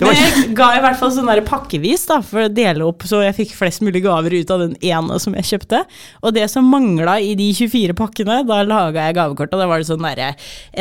Men 0.01 0.17
ikke 0.17 0.41
jeg 0.41 0.53
ga 0.57 0.67
i 0.75 0.81
hvert 0.83 0.97
fall 0.99 1.11
sånn 1.15 1.29
der 1.29 1.41
pakkevis 1.45 2.05
da, 2.09 2.17
for 2.25 2.45
å 2.45 2.51
dele 2.51 2.85
opp, 2.87 3.05
så 3.07 3.21
jeg 3.23 3.35
fikk 3.37 3.53
flest 3.55 3.83
mulig 3.85 4.03
gaver 4.03 4.35
ut 4.35 4.53
av 4.53 4.63
den 4.65 4.73
ene 4.83 5.19
som 5.21 5.35
jeg 5.37 5.47
kjøpte. 5.53 5.83
Og 6.23 6.35
det 6.35 6.47
som 6.51 6.67
mangla 6.67 7.19
i 7.23 7.33
de 7.39 7.49
24 7.55 7.95
pakkene, 7.97 8.41
da 8.49 8.61
laga 8.67 9.07
jeg 9.07 9.17
gavekort, 9.19 9.53
og 9.53 9.63
da 9.63 9.69
var 9.69 9.81
det 9.83 9.89
sånn 9.89 10.03
derre 10.03 10.33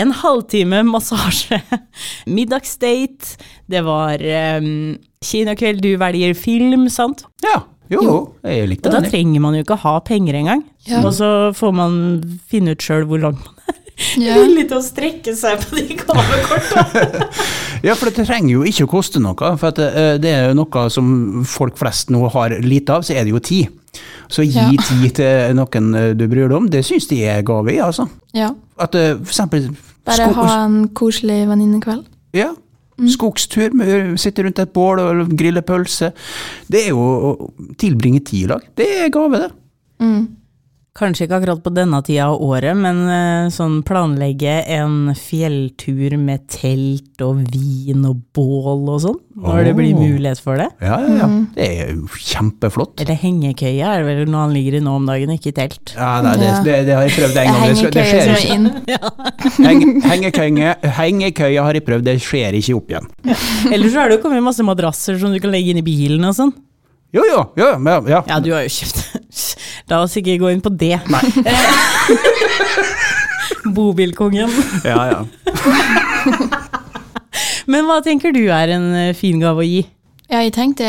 en 0.03 0.15
halvtime 0.23 0.83
massasje, 0.89 1.61
middagsdate, 2.39 3.37
det 3.71 3.85
var 3.87 4.23
um, 4.59 4.97
kinakveld, 5.23 5.85
du 5.85 5.95
velger 6.01 6.35
film, 6.39 6.89
sant. 6.93 7.27
Ja, 7.45 7.61
jo, 7.93 8.03
jo. 8.07 8.19
Jeg 8.47 8.69
likte 8.71 8.89
Og 8.89 8.97
da 8.97 9.03
trenger 9.05 9.43
man 9.45 9.57
jo 9.57 9.65
ikke 9.67 9.77
ha 9.83 9.99
penger 10.07 10.39
engang. 10.39 10.65
Ja. 10.89 11.03
Og 11.05 11.13
så 11.17 11.29
får 11.57 11.75
man 11.77 11.97
finne 12.49 12.73
ut 12.73 12.85
sjøl 12.85 13.05
hvor 13.11 13.21
langt 13.21 13.43
man 13.45 13.67
er. 13.69 13.82
Ja. 14.19 14.35
Villig 14.41 14.67
til 14.71 14.79
å 14.79 14.83
strekke 14.85 15.35
seg 15.37 15.63
på 15.67 15.79
de 15.79 15.99
gavekortene. 16.01 17.29
Ja, 17.83 17.97
for 17.99 18.07
det 18.15 18.23
trenger 18.29 18.53
jo 18.53 18.61
ikke 18.69 18.85
å 18.87 18.91
koste 18.93 19.19
noe. 19.19 19.35
For 19.59 19.73
at 19.73 19.79
eh, 19.83 20.13
det 20.23 20.31
er 20.31 20.45
jo 20.53 20.59
noe 20.61 20.85
som 20.95 21.07
folk 21.51 21.75
flest 21.81 22.13
nå 22.15 22.21
har 22.31 22.55
lite 22.63 22.95
av, 22.95 23.03
så 23.03 23.17
er 23.17 23.27
det 23.27 23.33
jo 23.33 23.41
tid. 23.43 23.73
Så 24.31 24.45
gi 24.47 24.55
Ja. 24.55 24.69
tid 24.89 25.09
til 25.19 25.57
noen 25.59 25.89
eh, 25.99 26.13
du 26.15 26.29
bryr 26.31 26.47
deg 26.47 26.59
om, 26.61 26.69
det 26.71 26.85
syns 26.87 27.09
de 27.11 27.19
er 27.27 27.43
gave 27.47 27.75
i, 27.75 27.81
altså. 27.83 28.07
ja. 28.39 28.53
At 28.79 28.95
eh, 28.99 29.17
for 29.19 29.35
eksempel 29.35 29.73
Bare 30.07 30.29
ha 30.35 30.47
en 30.65 30.79
koselig 30.99 31.43
venninnekveld. 31.51 32.07
Ja. 32.35 32.53
Skogstur, 33.13 33.75
med, 33.75 34.15
sitte 34.21 34.43
rundt 34.47 34.59
et 34.63 34.73
bål 34.75 34.99
og 35.03 35.35
grille 35.39 35.63
pølse. 35.67 36.13
Det 36.71 36.85
er 36.85 36.89
jo 36.93 37.03
å 37.03 37.31
tilbringe 37.79 38.23
tid 38.27 38.45
i 38.45 38.51
lag. 38.51 38.65
Det 38.79 38.89
er 39.05 39.13
gave, 39.15 39.43
det. 39.45 39.51
Mm. 40.03 40.25
Kanskje 40.93 41.25
ikke 41.25 41.39
akkurat 41.39 41.61
på 41.65 41.71
denne 41.73 42.03
tida 42.05 42.27
av 42.29 42.43
året, 42.45 42.77
men 42.77 42.99
eh, 43.09 43.47
sånn 43.49 43.79
planlegge 43.89 44.59
en 44.75 45.15
fjelltur 45.17 46.19
med 46.21 46.43
telt 46.53 47.23
og 47.25 47.39
vin 47.49 48.03
og 48.05 48.19
bål 48.37 48.91
og 48.93 48.99
sånn, 49.01 49.17
når 49.41 49.71
det 49.71 49.73
blir 49.79 49.95
mulighet 49.97 50.43
for 50.45 50.61
det. 50.61 50.67
Ja, 50.85 50.99
ja, 51.01 51.15
ja. 51.23 51.29
Det 51.55 51.69
er 51.79 51.95
jo 51.95 52.11
kjempeflott. 52.13 53.01
Eller 53.01 53.17
hengekøye 53.23 53.89
er 53.89 54.05
det 54.05 54.09
vel 54.11 54.29
noe 54.29 54.43
han 54.45 54.53
ligger 54.53 54.77
i 54.77 54.83
nå 54.85 54.99
om 55.01 55.09
dagen, 55.09 55.33
ikke 55.33 55.55
i 55.55 55.57
telt. 55.63 55.95
Ja, 55.97 56.11
nei, 56.27 56.35
det, 56.43 56.51
det, 56.69 56.77
det 56.91 56.99
har 56.99 57.09
jeg 57.09 57.17
prøvd 57.23 57.41
en 57.41 57.51
gang. 57.55 57.65
Det, 57.73 57.95
det 57.97 58.05
skjer 58.11 58.35
er 58.35 58.45
ikke. 59.63 59.95
hengekøye, 60.11 60.75
hengekøye 60.99 61.65
har 61.71 61.81
jeg 61.81 61.87
prøvd, 61.89 62.05
det 62.11 62.19
skjer 62.27 62.61
ikke 62.61 62.77
opp 62.83 62.93
igjen. 62.93 63.09
Eller 63.73 63.89
så 63.89 64.03
har 64.05 64.13
det 64.13 64.21
jo 64.21 64.27
kommet 64.27 64.45
masse 64.45 64.69
madrasser 64.69 65.17
som 65.25 65.33
du 65.33 65.41
kan 65.41 65.57
legge 65.57 65.73
inn 65.73 65.81
i 65.81 65.87
bilen 65.89 66.29
og 66.29 66.37
sånn. 66.37 66.53
Jo, 67.13 67.25
jo, 67.29 67.41
jo, 67.61 67.73
ja, 67.81 67.99
ja. 68.09 68.23
Ja, 68.29 68.39
du 68.45 68.53
har 68.53 68.69
jo 68.69 68.77
kjøpt 68.77 69.12
La 69.91 69.97
oss 70.05 70.17
ikke 70.19 70.39
gå 70.41 70.49
inn 70.53 70.63
på 70.65 70.71
det. 70.75 70.97
Nei. 71.13 71.25
Bobilkongen. 73.77 74.51
ja, 74.85 75.01
ja. 75.13 75.21
Men 77.71 77.87
hva 77.87 78.01
tenker 78.05 78.31
du 78.35 78.43
er 78.51 78.69
en 78.75 78.95
eh, 78.99 79.15
fin 79.17 79.41
gave 79.41 79.59
å 79.63 79.67
gi? 79.67 79.83
Ja, 80.33 80.39
jeg 80.43 80.53
tenkte 80.57 80.87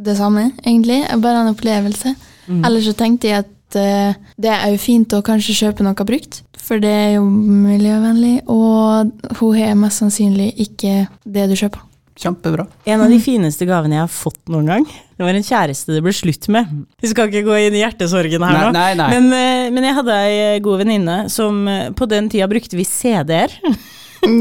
det 0.00 0.16
samme, 0.18 0.50
egentlig. 0.64 1.04
Bare 1.22 1.40
en 1.44 1.52
opplevelse. 1.52 2.10
Eller 2.50 2.80
så 2.82 2.92
tenkte 2.98 3.28
jeg 3.28 3.36
at 3.44 3.76
uh, 3.78 4.10
det 4.40 4.50
er 4.50 4.72
jo 4.72 4.78
fint 4.82 5.12
å 5.14 5.22
kanskje 5.22 5.54
kjøpe 5.60 5.84
noe 5.86 6.06
brukt, 6.06 6.40
for 6.58 6.76
det 6.82 6.90
er 6.90 7.12
jo 7.18 7.24
miljøvennlig, 7.28 8.40
og 8.50 9.12
hun 9.38 9.58
har 9.58 9.78
mest 9.78 9.98
sannsynlig 10.02 10.52
ikke 10.64 11.06
det 11.24 11.46
du 11.50 11.54
kjøper. 11.58 11.80
Kjempebra. 12.18 12.66
En 12.90 13.00
av 13.00 13.08
de 13.12 13.18
fineste 13.22 13.64
gavene 13.68 13.94
jeg 13.96 14.02
har 14.04 14.10
fått 14.12 14.40
noen 14.52 14.66
gang, 14.68 14.86
det 15.16 15.24
var 15.24 15.36
en 15.36 15.44
kjæreste 15.46 15.94
det 15.94 16.02
ble 16.04 16.12
slutt 16.12 16.48
med. 16.52 16.68
Vi 17.00 17.08
skal 17.12 17.30
ikke 17.30 17.44
gå 17.46 17.56
inn 17.66 17.76
i 17.78 17.82
hjertesorgen 17.84 18.42
her 18.44 18.56
Nei, 18.56 18.64
nå. 18.66 18.72
nei, 18.76 18.90
nei. 18.98 19.08
Men, 19.14 19.30
eh, 19.36 19.70
men 19.72 19.86
jeg 19.88 19.96
hadde 20.00 20.18
ei 20.26 20.60
god 20.64 20.82
venninne 20.82 21.16
som 21.32 21.62
eh, 21.68 21.88
på 21.96 22.08
den 22.10 22.28
tida 22.32 22.48
brukte 22.50 22.76
vi 22.80 22.84
CD-er. 22.88 23.54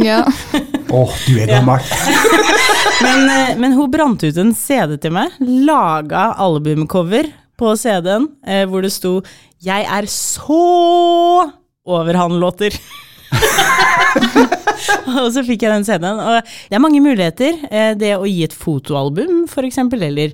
Ja. 0.04 0.26
Å, 0.92 1.06
du 1.24 1.38
er 1.40 1.48
gammel. 1.48 1.80
Men, 3.06 3.22
eh, 3.32 3.54
men 3.56 3.72
hun 3.78 3.88
brant 3.94 4.20
ut 4.26 4.36
en 4.42 4.50
CD 4.52 4.98
til 5.00 5.14
meg, 5.16 5.38
laga 5.40 6.34
albumcover 6.44 7.30
på 7.56 7.72
CD-en 7.80 8.26
eh, 8.44 8.66
hvor 8.68 8.84
det 8.84 8.92
sto 8.92 9.22
'Jeg 9.64 9.88
er 9.88 10.04
så 10.12 10.60
over 11.88 12.20
han-låter'. 12.20 12.76
og 15.22 15.32
så 15.36 15.44
fikk 15.48 15.66
jeg 15.66 15.74
den 15.74 15.88
CD-en. 15.88 16.20
Og 16.20 16.52
det 16.70 16.78
er 16.78 16.84
mange 16.84 17.02
muligheter. 17.04 17.58
Eh, 17.72 17.94
Det 18.00 18.14
å 18.18 18.28
gi 18.28 18.44
et 18.46 18.56
fotoalbum, 18.56 19.44
f.eks., 19.50 19.78
eller 20.00 20.34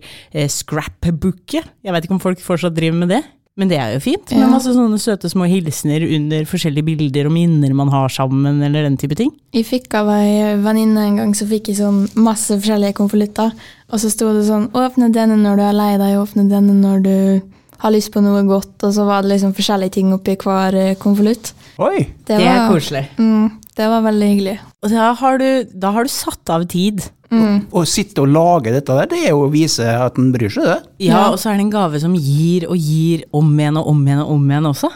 scrapbooket. 0.51 1.65
Jeg 1.86 1.95
vet 1.95 2.05
ikke 2.08 2.17
om 2.17 2.23
folk 2.23 2.41
fortsatt 2.43 2.75
driver 2.77 3.01
med 3.03 3.13
det. 3.15 3.23
Men 3.55 3.69
det 3.71 3.77
er 3.79 3.93
jo 3.93 4.01
fint. 4.03 4.31
Med 4.36 4.41
Ja. 4.43 4.47
masse 4.51 4.67
sånne 4.75 4.97
søte 4.99 5.29
små 5.31 5.47
hilsener 5.47 6.03
under 6.03 6.43
forskjellige 6.43 6.84
bilder 6.84 7.27
og 7.29 7.31
minner 7.31 7.73
man 7.73 7.88
har 7.88 8.10
sammen, 8.10 8.62
eller 8.62 8.84
den 8.84 8.97
type 8.97 9.15
ting. 9.15 9.31
Jeg 9.53 9.63
fikk 9.65 9.93
av 9.95 10.10
ei 10.10 10.58
venninne 10.60 10.97
en 11.08 11.15
gang, 11.15 11.31
så 11.34 11.47
fikk 11.47 11.69
jeg 11.69 11.77
sånn 11.77 12.10
masse 12.15 12.51
forskjellige 12.51 12.93
konvolutter. 12.99 13.53
Og 13.91 13.99
så 13.99 14.12
sto 14.12 14.34
det 14.34 14.43
sånn 14.49 14.69
'åpne 14.71 15.12
denne 15.13 15.38
når 15.38 15.55
du 15.55 15.62
er 15.63 15.73
lei 15.73 15.97
deg, 15.97 16.17
åpne 16.19 16.49
denne 16.49 16.73
når 16.73 17.03
du 17.03 17.41
har 17.79 17.91
lyst 17.91 18.12
på 18.12 18.21
noe 18.21 18.43
godt', 18.43 18.84
og 18.84 18.91
så 18.93 19.05
var 19.05 19.21
det 19.21 19.31
liksom 19.31 19.53
forskjellige 19.55 19.91
ting 19.91 20.12
oppi 20.12 20.36
hver 20.36 20.73
eh, 20.75 20.95
konvolutt. 20.95 21.53
Oi. 21.81 22.05
Det, 22.27 22.38
er 22.39 22.69
koselig. 22.71 23.03
Mm, 23.19 23.49
det 23.75 23.88
var 23.91 24.03
veldig 24.05 24.31
hyggelig. 24.31 24.55
Og 24.85 24.93
da 24.93 25.11
har 25.19 25.39
du, 25.41 25.47
da 25.75 25.91
har 25.95 26.07
du 26.07 26.11
satt 26.11 26.51
av 26.53 26.63
tid. 26.71 27.03
Mm. 27.33 27.65
Å 27.73 27.81
sitte 27.89 28.21
og 28.21 28.29
lage 28.31 28.71
dette 28.71 28.95
der, 28.95 29.09
det 29.11 29.19
er 29.25 29.33
jo 29.33 29.47
å 29.47 29.51
vise 29.51 29.83
at 29.83 30.19
en 30.21 30.29
bryr 30.31 30.53
seg, 30.53 30.67
det. 30.69 30.77
Ja, 31.07 31.25
og 31.33 31.39
så 31.41 31.49
er 31.51 31.57
det 31.57 31.65
en 31.65 31.73
gave 31.73 31.99
som 31.99 32.13
gir 32.15 32.67
og 32.69 32.77
gir 32.79 33.25
om 33.35 33.49
igjen 33.57 33.79
og 33.81 33.89
om 33.91 34.03
igjen 34.05 34.21
og 34.23 34.31
om 34.38 34.45
igjen 34.51 34.69
også. 34.69 34.91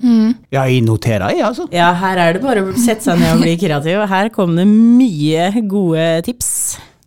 Mm. 0.00 0.30
Ja, 0.54 0.62
jeg 0.62 0.86
noterer, 0.86 1.26
jeg, 1.34 1.44
altså. 1.50 1.66
Ja, 1.74 1.90
her 2.00 2.22
er 2.22 2.38
det 2.38 2.44
bare 2.44 2.64
å 2.64 2.72
sette 2.78 3.10
seg 3.10 3.20
ned 3.20 3.34
og 3.34 3.44
bli 3.44 3.58
kreativ, 3.60 4.06
her 4.14 4.32
kom 4.32 4.56
det 4.56 4.68
mye 4.70 5.66
gode 5.68 6.08
tips. 6.28 6.54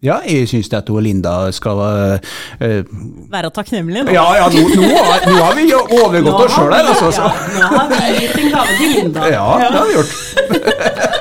Ja, 0.03 0.19
jeg 0.27 0.47
syns 0.51 0.67
at 0.75 0.89
Linda 1.01 1.51
skal 1.55 1.79
uh, 1.79 2.19
Være 3.31 3.49
takknemlig 3.55 4.03
nå. 4.03 4.11
Ja, 4.11 4.25
ja, 4.37 4.49
nå, 4.51 4.65
nå, 4.75 4.89
har, 4.91 5.23
nå 5.29 5.35
har 5.39 5.55
vi 5.55 5.69
jo 5.71 5.79
overgått 6.03 6.45
oss 6.45 6.55
sjøl 6.57 6.73
her, 6.75 6.91
altså. 6.91 7.11
Ja, 7.15 7.29
nå 7.55 7.69
har 7.79 7.93
vi 7.93 8.25
gitt 8.25 8.39
en 8.43 8.51
gave 8.53 8.79
til 8.79 8.95
Linda. 8.99 9.27
Ja, 9.35 9.47
det 9.63 9.77
har 9.79 9.85
vi 9.87 9.93
gjort. 9.99 11.11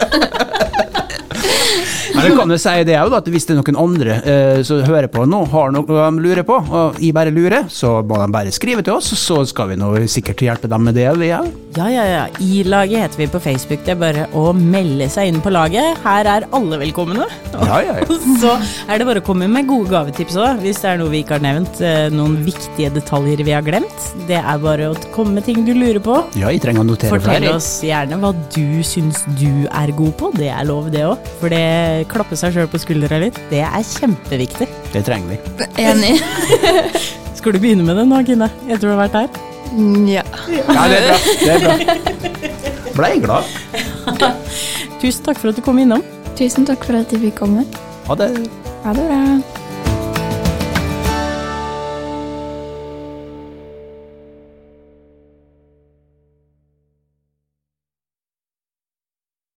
Det 2.25 2.33
kan 2.39 2.51
jo 2.55 2.59
si 2.61 2.75
det 2.89 2.97
òg, 3.01 3.15
at 3.19 3.29
hvis 3.33 3.47
det 3.49 3.55
er 3.57 3.61
noen 3.61 3.79
andre 3.85 4.17
eh, 4.25 4.63
som 4.67 4.83
hører 4.87 5.09
på 5.13 5.25
nå, 5.29 5.43
har 5.53 5.73
noe 5.75 5.87
de 5.87 6.23
lurer 6.25 6.45
på, 6.47 6.57
og 6.75 6.99
jeg 7.03 7.15
bare 7.17 7.33
lurer, 7.35 7.67
så 7.73 7.99
må 8.07 8.19
de 8.23 8.29
bare 8.35 8.53
skrive 8.55 8.83
til 8.87 8.97
oss, 8.97 9.13
så 9.19 9.43
skal 9.49 9.73
vi 9.73 9.77
nå 9.81 9.93
sikkert 10.11 10.43
hjelpe 10.45 10.71
dem 10.71 10.85
med 10.89 10.97
det. 10.99 11.09
Vi, 11.21 11.31
òg. 11.37 11.51
Ja, 11.75 11.89
ja, 11.91 12.05
ja. 12.07 12.23
I-laget 12.41 13.01
heter 13.03 13.19
vi 13.19 13.27
på 13.33 13.41
Facebook. 13.43 13.81
Det 13.85 13.95
er 13.97 13.99
bare 14.01 14.27
å 14.39 14.53
melde 14.55 15.09
seg 15.11 15.31
inn 15.33 15.41
på 15.43 15.51
laget. 15.55 15.99
Her 16.05 16.29
er 16.37 16.47
alle 16.55 16.79
velkomne. 16.81 17.27
Ja, 17.55 17.81
ja, 17.83 17.97
ja. 17.99 18.19
Så 18.43 18.53
er 18.89 19.01
det 19.03 19.07
bare 19.09 19.23
å 19.23 19.27
komme 19.27 19.49
med 19.51 19.67
gode 19.69 19.91
gavetips 19.91 20.37
òg, 20.39 20.61
hvis 20.63 20.79
det 20.83 20.93
er 20.93 21.01
noe 21.03 21.11
vi 21.13 21.23
ikke 21.25 21.39
har 21.39 21.45
nevnt. 21.45 21.81
eh, 21.83 22.07
Noen 22.15 22.37
viktige 22.47 22.93
detaljer 22.95 23.43
vi 23.47 23.55
har 23.57 23.65
glemt. 23.67 24.07
Det 24.29 24.39
er 24.39 24.63
bare 24.63 24.93
å 24.93 24.97
komme 25.15 25.41
med 25.41 25.49
ting 25.49 25.65
du 25.67 25.73
lurer 25.75 26.01
på. 26.05 26.21
ja, 26.39 26.53
jeg 26.55 26.63
trenger 26.63 26.85
å 26.85 26.89
notere 26.93 27.11
Fortell 27.17 27.43
flere. 27.43 27.57
oss 27.59 27.71
gjerne 27.85 28.21
hva 28.23 28.31
du 28.55 28.83
syns 28.87 29.25
du 29.41 29.67
er 29.67 29.93
god 29.99 30.15
på. 30.21 30.31
Det 30.39 30.51
er 30.55 30.65
lov, 30.71 30.91
det 30.95 31.03
òg. 31.09 31.27
For 31.43 31.51
det 31.53 31.65
klappe 32.15 32.39
seg 32.39 32.55
sjøl 32.55 32.69
på 32.71 32.81
skuldra 32.83 33.19
litt, 33.23 33.39
det 33.51 33.63
er 33.67 33.83
kjempeviktig. 33.89 34.69
Det 34.95 35.03
trenger 35.07 35.35
vi. 35.35 35.69
Enig. 35.83 36.15
Skal 37.39 37.57
du 37.57 37.61
begynne 37.61 37.85
med 37.87 37.99
det 38.01 38.07
nå, 38.09 38.23
Kine? 38.27 38.49
Etter 38.69 38.87
du 38.87 38.93
har 38.95 39.03
vært 39.05 39.19
her? 39.19 39.43
Ja. 40.09 40.23
Ja, 40.49 40.85
det 40.89 41.01
er 41.01 41.09
bra. 41.09 41.19
Det 41.43 41.51
er 41.51 41.65
bra. 41.65 41.75
Blei 42.95 43.13
glad. 43.19 43.51
Tusen 45.03 45.25
takk 45.27 45.41
for 45.43 45.51
at 45.51 45.59
du 45.59 45.65
kom 45.67 45.81
innom. 45.83 46.05
Tusen 46.39 46.67
takk 46.69 46.87
for 46.87 46.97
at 46.99 47.11
jeg 47.13 47.25
fikk 47.27 47.41
komme. 47.43 47.67
Ha 48.07 48.17
det. 48.21 48.31
Ha 48.87 48.95
det 48.95 49.07
bra. 49.11 49.64